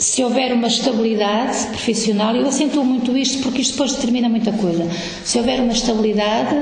[0.00, 4.88] se houver uma estabilidade profissional, eu acentuo muito isto porque isto depois determina muita coisa.
[5.22, 6.56] Se houver uma estabilidade,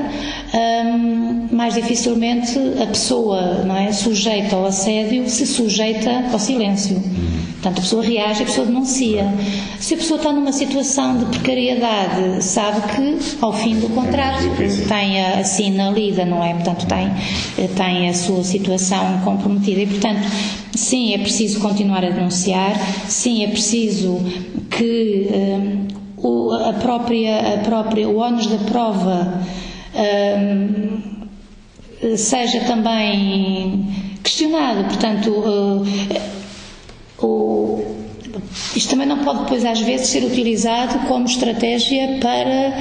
[0.52, 7.00] hum, mais dificilmente a pessoa não é, sujeita ao assédio se sujeita ao silêncio.
[7.52, 9.26] Portanto, a pessoa reage, a pessoa denuncia.
[9.80, 14.44] Se a pessoa está numa situação de precariedade, sabe que ao fim do contrato
[14.88, 16.54] tem a, assina lida, não é?
[16.54, 17.10] Portanto, tem,
[17.74, 19.80] tem a sua situação comprometida.
[19.80, 20.22] E, portanto,
[20.72, 22.72] sim, é preciso continuar a denunciar,
[23.28, 24.18] sim, é preciso
[24.70, 29.42] que um, o, a própria, a própria, o ónus da prova
[29.94, 30.98] um,
[32.16, 33.86] seja também
[34.22, 34.84] questionado.
[34.84, 35.86] Portanto, uh,
[37.26, 37.84] o,
[38.74, 42.72] isto também não pode depois às vezes ser utilizado como estratégia para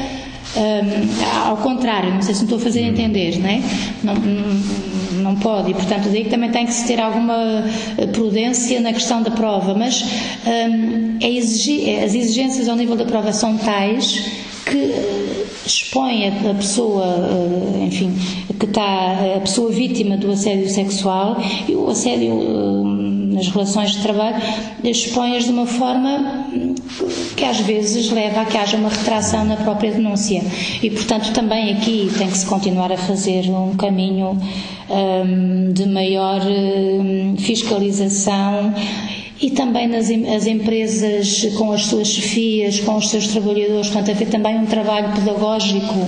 [0.56, 3.62] um, ao contrário, não sei se me estou a fazer entender, não é?
[4.02, 4.97] Não, não
[5.36, 7.64] pode, e portanto daí também tem que se ter alguma
[7.98, 10.04] eh, prudência na questão da prova, mas
[10.46, 14.24] um, é exigir, as exigências ao nível da prova são tais
[14.66, 18.14] que eh, expõe a, pessoa, eh, enfim,
[18.60, 21.38] que está a pessoa vítima do assédio sexual
[21.68, 22.34] e o assédio
[23.38, 24.36] nas relações de trabalho,
[24.84, 26.48] expõe-as de uma forma
[27.36, 30.44] que às vezes leva a que haja uma retração na própria denúncia.
[30.82, 34.38] E, portanto, também aqui tem que se continuar a fazer um caminho
[34.90, 38.74] um, de maior um, fiscalização
[39.40, 44.28] e também nas as empresas com as suas chefias, com os seus trabalhadores, portanto, haver
[44.30, 46.08] também um trabalho pedagógico.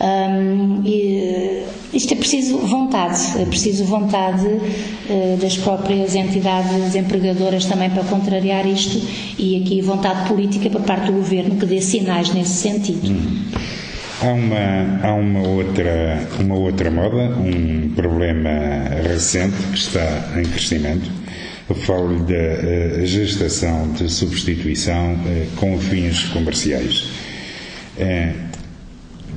[0.00, 1.62] Um, e,
[1.94, 8.66] isto é preciso vontade, é preciso vontade uh, das próprias entidades empregadoras também para contrariar
[8.66, 9.00] isto
[9.38, 13.08] e aqui vontade política por parte do governo que dê sinais nesse sentido.
[13.08, 13.44] Hum.
[14.20, 18.50] Há uma, há uma, outra, uma outra moda, um problema
[19.06, 21.23] recente que está em crescimento.
[21.68, 27.08] Eu falo da uh, gestação de substituição uh, com fins comerciais.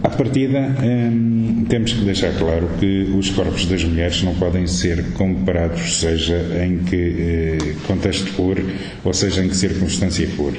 [0.04, 5.04] À partida, hum, temos que deixar claro que os corpos das mulheres não podem ser
[5.14, 7.58] comparados, seja em que eh,
[7.88, 8.58] contexto for,
[9.04, 10.54] ou seja em que circunstância for.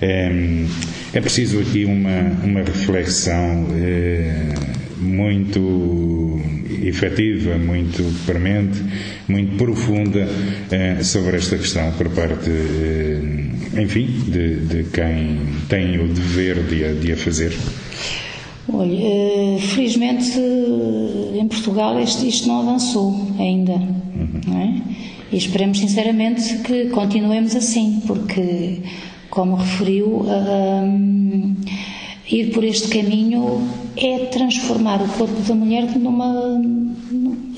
[0.00, 0.68] Hum,
[1.12, 4.54] é preciso aqui uma, uma reflexão eh,
[5.00, 6.40] muito
[6.82, 8.82] efetiva, muito premente,
[9.28, 10.28] muito profunda
[10.70, 15.38] eh, sobre esta questão por parte, eh, enfim, de, de, quem
[15.68, 17.52] tem o dever de a, de a fazer.
[18.70, 20.38] Olha, eh, felizmente
[21.34, 24.40] em Portugal isto, isto não avançou ainda, uhum.
[24.46, 24.82] não é?
[25.30, 28.80] E esperemos sinceramente que continuemos assim, porque,
[29.28, 31.54] como referiu, um,
[32.30, 36.60] ir por este caminho é transformar o corpo da mulher numa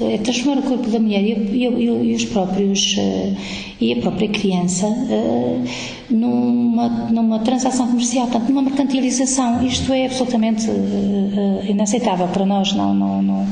[0.01, 3.37] é transformar o corpo da mulher e, e, e os próprios uh,
[3.81, 5.65] e a própria criança uh,
[6.11, 9.65] numa, numa transação comercial, portanto, numa mercantilização.
[9.67, 13.47] Isto é absolutamente uh, inaceitável para nós, não, não, não,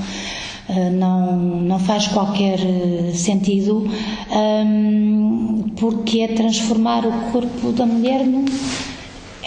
[0.93, 2.59] não, não faz qualquer
[3.15, 3.89] sentido,
[4.31, 8.45] um, porque é transformar o corpo da mulher num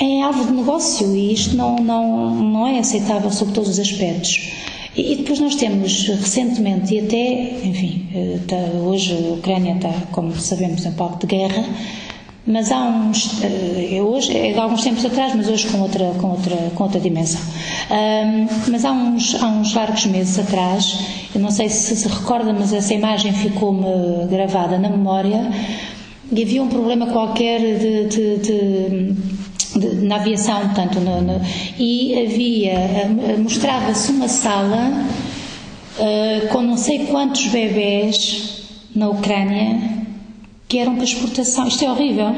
[0.01, 4.51] em alvo de negócio e isto não, não, não é aceitável sob todos os aspectos.
[4.97, 8.09] E, depois nós temos recentemente, e até, enfim,
[8.41, 11.63] está, hoje a Ucrânia está, como sabemos, em palco de guerra,
[12.45, 16.31] mas há uns, é hoje, é de alguns tempos atrás, mas hoje com outra, com
[16.31, 17.39] outra, com outra dimensão.
[17.89, 20.97] Um, mas há uns, há uns largos meses atrás,
[21.33, 25.51] eu não sei se se recorda, mas essa imagem ficou-me gravada na memória,
[26.31, 29.15] e havia um problema qualquer de, de, de
[29.75, 31.41] de, na aviação, portanto, no, no,
[31.77, 35.05] e havia, mostrava-se uma sala
[35.97, 38.63] uh, com não sei quantos bebés
[38.95, 40.01] na Ucrânia
[40.67, 41.67] que eram para exportação.
[41.67, 42.33] Isto é horrível,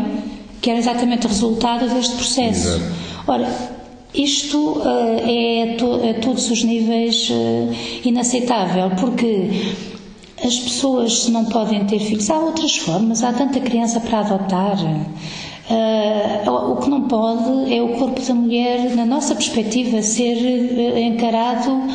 [0.61, 2.67] que era exatamente o resultado deste processo.
[2.67, 2.93] Exato.
[3.27, 3.73] Ora,
[4.13, 7.73] isto uh, é a, to a, todos os níveis uh,
[8.03, 9.49] inaceitável, porque
[10.43, 12.29] as pessoas não podem ter filhos.
[12.29, 14.77] Há outras formas, há tanta criança para adotar.
[15.69, 20.97] Uh, o que não pode é o corpo da mulher, na nossa perspectiva, ser uh,
[20.97, 21.87] encarado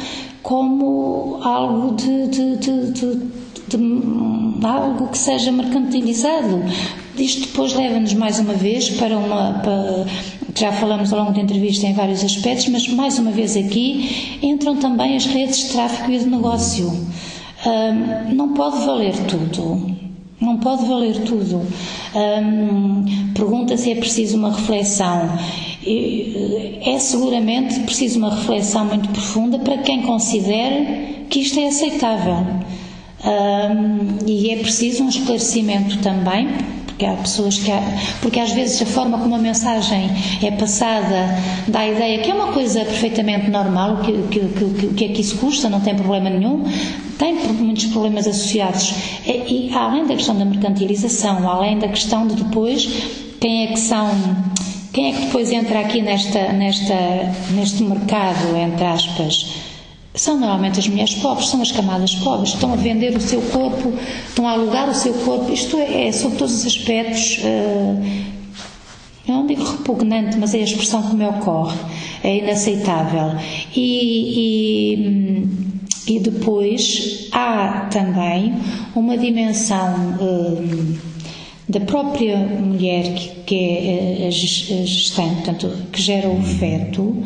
[0.42, 2.92] como algo de, de, de,
[3.68, 6.62] de, algo que seja mercantilizado.
[7.18, 9.60] Isto depois leva-nos mais uma vez para uma.
[9.60, 10.06] Para,
[10.56, 14.76] já falamos ao longo da entrevista em vários aspectos, mas mais uma vez aqui entram
[14.76, 16.88] também as redes de tráfico e de negócio.
[16.88, 20.07] Uh, não pode valer tudo.
[20.40, 21.60] Não pode valer tudo.
[23.34, 25.28] pergunta se é preciso uma reflexão.
[26.84, 32.46] É seguramente preciso uma reflexão muito profunda para quem considere que isto é aceitável.
[34.26, 36.48] e é preciso um esclarecimento também,
[36.98, 37.80] porque há pessoas que há,
[38.20, 40.10] porque às vezes a forma como a mensagem
[40.42, 41.28] é passada
[41.68, 45.20] dá a ideia que é uma coisa perfeitamente normal, que, que, que, que é que
[45.20, 46.64] isso custa, não tem problema nenhum,
[47.16, 48.92] tem muitos problemas associados.
[49.24, 52.88] E, e além da questão da mercantilização, além da questão de depois
[53.40, 54.10] quem é que são
[54.92, 56.94] quem é que depois entra aqui nesta, nesta,
[57.52, 59.46] neste mercado, entre aspas,
[60.20, 63.92] são normalmente as mulheres pobres, são as camadas pobres, estão a vender o seu corpo,
[64.28, 65.52] estão a alugar o seu corpo.
[65.52, 68.28] Isto é, é sob todos os aspectos, uh,
[69.28, 71.76] eu não digo repugnante, mas é a expressão que me ocorre,
[72.24, 73.36] é inaceitável.
[73.74, 75.68] E, e
[76.08, 78.54] e depois há também
[78.96, 80.96] uma dimensão hum,
[81.68, 87.22] da própria mulher que, que é gestante, portanto, que gera o feto.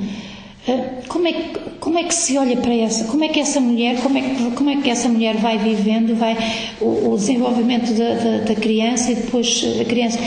[1.08, 3.04] Como é, que, como é que se olha para essa?
[3.04, 6.14] Como é que essa mulher, como é que, como é que essa mulher vai vivendo,
[6.14, 6.36] vai
[6.80, 10.18] o, o desenvolvimento da, da, da criança e depois a criança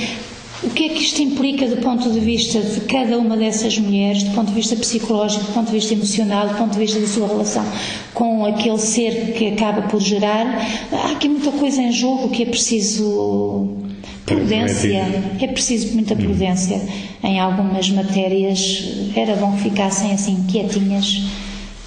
[0.63, 4.23] o que é que isto implica do ponto de vista de cada uma dessas mulheres,
[4.23, 7.07] do ponto de vista psicológico, do ponto de vista emocional, do ponto de vista da
[7.07, 7.65] sua relação
[8.13, 10.67] com aquele ser que acaba por gerar?
[10.91, 13.84] Há aqui muita coisa em jogo que é preciso
[14.25, 15.03] prudência.
[15.41, 16.81] É preciso muita prudência
[17.23, 19.11] em algumas matérias.
[19.15, 21.23] Era bom que ficassem assim quietinhas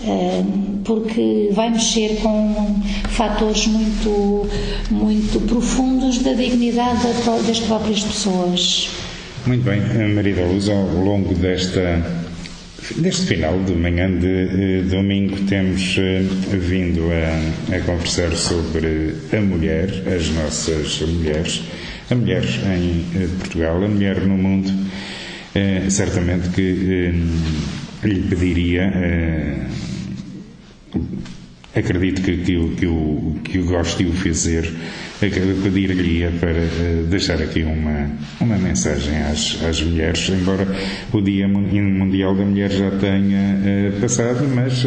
[0.04, 0.44] eh,
[0.84, 4.48] porque vai mexer com fatores muito,
[4.90, 7.02] muito profundos da dignidade
[7.46, 8.88] das próprias pessoas.
[9.44, 9.80] Muito bem,
[10.14, 12.00] Maria da Luz, ao longo desta,
[12.96, 19.40] deste final de manhã de eh, domingo, temos eh, vindo a, a, conversar sobre a
[19.40, 21.62] mulher, as nossas mulheres,
[22.10, 24.72] a mulher em Portugal, a mulher no mundo.
[25.90, 27.12] certamente que
[28.04, 28.92] lhe pediria
[31.78, 34.70] acredito que, que, que, o, que o gosto de o fazer,
[35.20, 40.66] pedir-lhe para eh, deixar aqui uma, uma mensagem às, às mulheres, embora
[41.12, 44.84] o Dia Mundial da Mulher já tenha passado, mas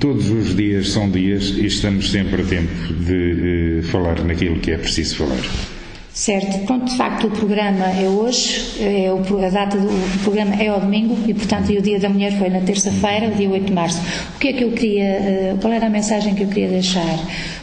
[0.00, 4.78] todos os dias são dias e estamos sempre a tempo de falar naquilo que é
[4.78, 5.75] preciso falar.
[6.16, 10.68] Certo, pronto, de facto o programa é hoje, é o, a data do programa é
[10.68, 13.66] ao domingo e, portanto, e o Dia da Mulher foi na terça-feira, o dia 8
[13.66, 14.00] de março.
[14.34, 17.18] O que é que eu queria, eh, qual era a mensagem que eu queria deixar?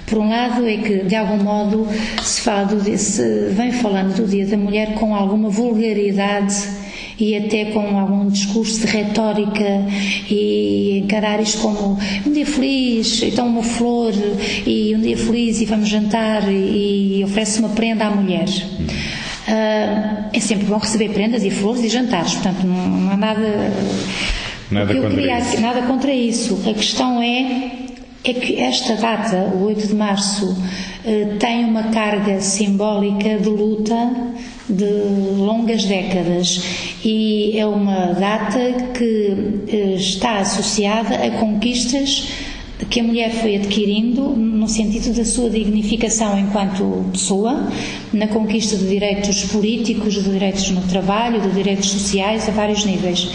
[0.05, 1.87] Por um lado é que, de algum modo,
[2.21, 6.82] se, fala do, se vem falando do Dia da Mulher com alguma vulgaridade
[7.19, 9.85] e até com algum discurso de retórica
[10.29, 14.13] e encarar isto como um dia feliz, então uma flor
[14.65, 18.47] e um dia feliz e vamos jantar e, e oferece uma prenda à mulher.
[18.47, 23.73] Uh, é sempre bom receber prendas e flores e jantares, portanto não, não há nada,
[24.71, 26.63] nada, contra queria, nada contra isso.
[26.65, 27.82] A questão é,
[28.23, 34.33] é que esta data, o 8 de março, uh, tem uma carga simbólica de luta
[34.69, 34.85] de
[35.37, 36.61] longas décadas
[37.03, 38.59] e é uma data
[38.93, 42.29] que eh, está associada a conquistas
[42.89, 47.69] que a mulher foi adquirindo no sentido da sua dignificação enquanto pessoa,
[48.11, 53.29] na conquista de direitos políticos, de direitos no trabalho, de direitos sociais a vários níveis.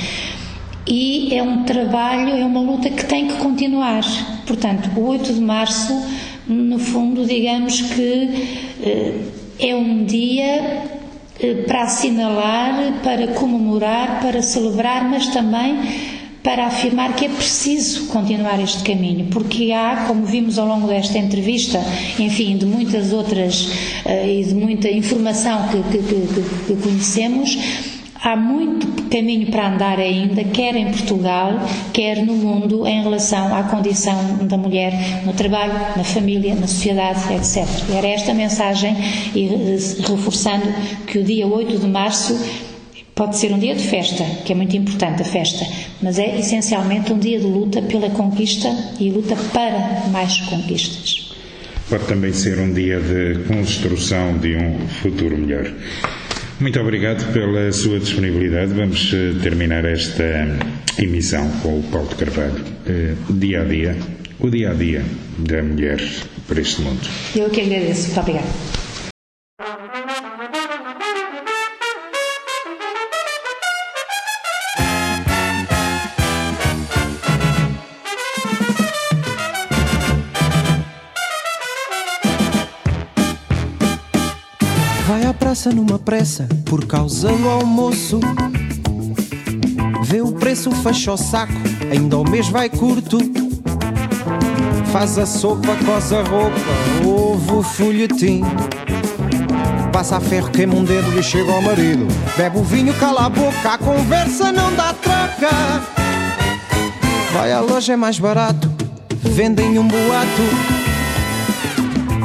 [0.87, 4.03] E é um trabalho, é uma luta que tem que continuar.
[4.49, 5.93] Portanto, o 8 de março,
[6.47, 8.49] no fundo, digamos que
[8.83, 9.15] eh,
[9.59, 10.85] é um dia
[11.39, 15.79] eh, para assinalar, para comemorar, para celebrar, mas também
[16.43, 21.19] para afirmar que é preciso continuar este caminho, porque há, como vimos ao longo desta
[21.19, 21.79] entrevista,
[22.19, 23.67] enfim, de muitas outras
[24.07, 27.59] uh, e de muita informação que, que, que, que conhecemos,
[28.23, 31.53] há muito caminho para andar ainda, quer em Portugal,
[31.93, 34.93] quer no mundo, em relação à condição da mulher
[35.25, 37.67] no trabalho, na família, na sociedade, etc.
[37.95, 38.97] Era esta mensagem,
[39.35, 39.47] e
[40.07, 40.67] reforçando
[41.07, 42.39] que o dia 8 de março
[43.19, 45.67] Pode ser um dia de festa, que é muito importante a festa,
[46.01, 48.69] mas é essencialmente um dia de luta pela conquista
[49.01, 51.37] e luta para mais conquistas.
[51.91, 55.69] Pode também ser um dia de construção de um futuro melhor.
[56.61, 58.73] Muito obrigado pela sua disponibilidade.
[58.73, 60.25] Vamos eh, terminar esta
[60.99, 62.65] emissão com o Paulo de Carvalho.
[62.85, 63.97] Eh, dia a dia,
[64.41, 65.05] o dia a dia
[65.39, 66.01] da mulher
[66.49, 67.01] para este mundo.
[67.37, 68.07] Eu que agradeço.
[68.07, 68.88] Muito obrigada.
[86.65, 88.19] Por causa do almoço.
[90.05, 91.53] Vê o preço, fecha o saco,
[91.93, 93.19] ainda o mês vai curto.
[94.91, 96.57] Faz a sopa, cosa a roupa,
[97.07, 98.41] ovo, folhetim.
[99.93, 102.09] Passa a ferro, queima um dedo e chega ao marido.
[102.39, 105.51] Bebe o vinho, cala a boca, a conversa não dá troca.
[107.35, 108.73] Vai à loja, é mais barato,
[109.21, 110.43] vendem um boato.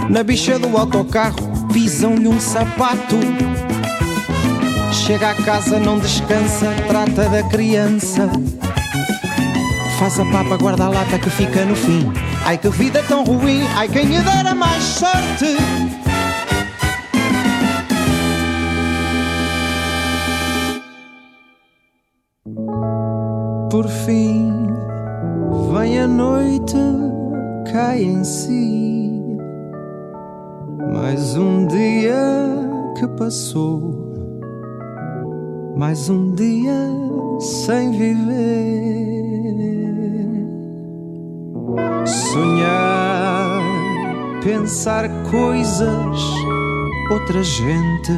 [0.10, 3.18] Na bicha do autocarro pisam-lhe um sapato.
[5.06, 8.30] Chega a casa, não descansa, trata da criança.
[10.00, 12.10] Faz a papa, guarda a lata que fica no fim.
[12.46, 15.58] Ai que vida tão ruim, ai quem lhe dera mais sorte.
[23.70, 24.68] Por fim,
[25.78, 26.78] vem a noite,
[27.74, 29.12] cai em si.
[30.94, 32.16] Mais um dia
[32.98, 34.03] que passou,
[35.76, 36.90] mais um dia
[37.40, 39.14] sem viver.
[42.06, 43.62] Sonhar,
[44.44, 46.22] pensar coisas,
[47.12, 48.14] outra gente,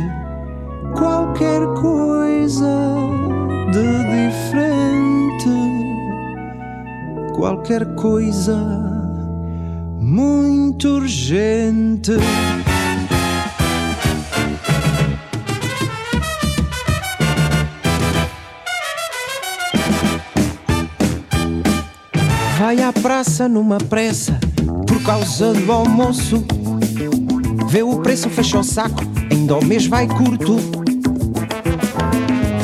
[0.98, 2.76] qualquer coisa
[3.72, 5.50] de diferente,
[7.34, 8.58] qualquer coisa
[10.00, 12.12] muito urgente.
[22.66, 24.40] Vai à praça numa pressa
[24.88, 26.44] por causa do almoço.
[27.70, 30.58] Vê o preço, fecha o saco, ainda o mês vai curto.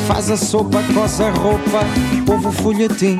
[0.08, 1.84] Faz a sopa, coça a roupa,
[2.28, 3.16] ovo folhetim.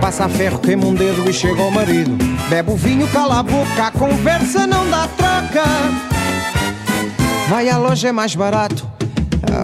[0.00, 2.18] Passa a ferro, queima um dedo e chega ao marido.
[2.50, 5.64] Bebe o vinho, cala a boca, a conversa não dá troca.
[7.48, 8.84] Vai à loja, é mais barato,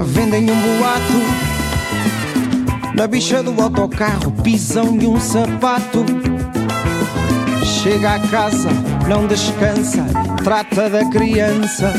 [0.07, 1.54] vendem um boato.
[2.95, 6.05] Na bicha do autocarro pisam-lhe um sapato.
[7.65, 8.71] Chega a casa,
[9.09, 10.07] não descansa,
[10.45, 11.93] trata da criança.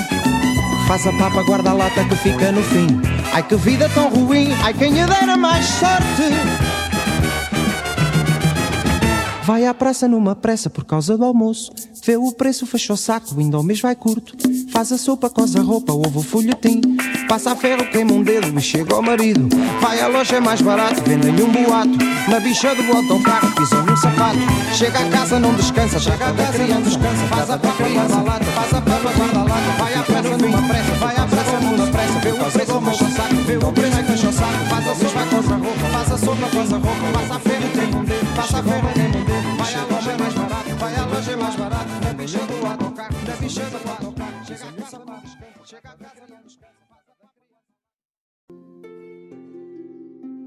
[0.87, 2.87] Faz a papa, guarda a lata que fica no fim.
[3.33, 6.31] Ai que vida tão ruim, ai quem lhe dera mais sorte.
[9.43, 11.73] Vai à praça numa pressa por causa do almoço.
[12.05, 14.35] Vê o preço, fecha o saco, ainda o mês vai curto.
[14.75, 16.81] Faz a sopa, coza a roupa, ovo, folhetim.
[17.29, 19.47] Passa a ferro, queima um dedo e chega ao marido.
[19.79, 21.97] Vai à loja, é mais barato, vendem-lhe um boato.
[22.27, 24.37] Na bicha do autocarro, pisam-lhe um sapato.
[24.73, 27.25] Chega a casa, não descansa, chega a casa, não descansa.
[27.29, 29.71] Faz a papa, guarda lata, faz a papa, guarda lata.
[29.79, 32.19] Vai à pressa numa pressa, vai à pressa numa pressa.
[32.19, 34.65] Vê o preço, fecha o saco, vê o preço, fecha o saco.
[34.69, 37.11] Faz a sopa, coza a roupa, faz a sopa, coza a roupa.
[37.13, 39.57] Passa a ferro, queima um dedo, passa a ferro, queima um dedo.
[39.57, 41.89] Vai à loja, é mais barato, vai à loja, é mais barato.
[42.03, 44.04] Na bicha do autocarro, na bicha do autocarro.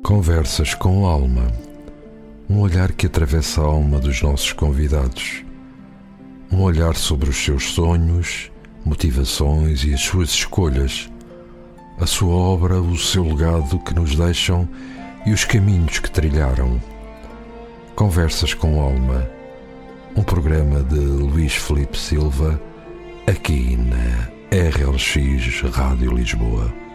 [0.09, 1.53] Conversas com alma.
[2.49, 5.45] Um olhar que atravessa a alma dos nossos convidados.
[6.51, 8.51] Um olhar sobre os seus sonhos,
[8.87, 11.11] motivações e as suas escolhas.
[12.01, 14.67] A sua obra, o seu legado que nos deixam
[15.27, 16.81] e os caminhos que trilharam.
[17.95, 19.29] Conversas com alma.
[20.17, 22.59] Um programa de Luís Felipe Silva,
[23.27, 26.88] aqui na RLX Rádio Lisboa.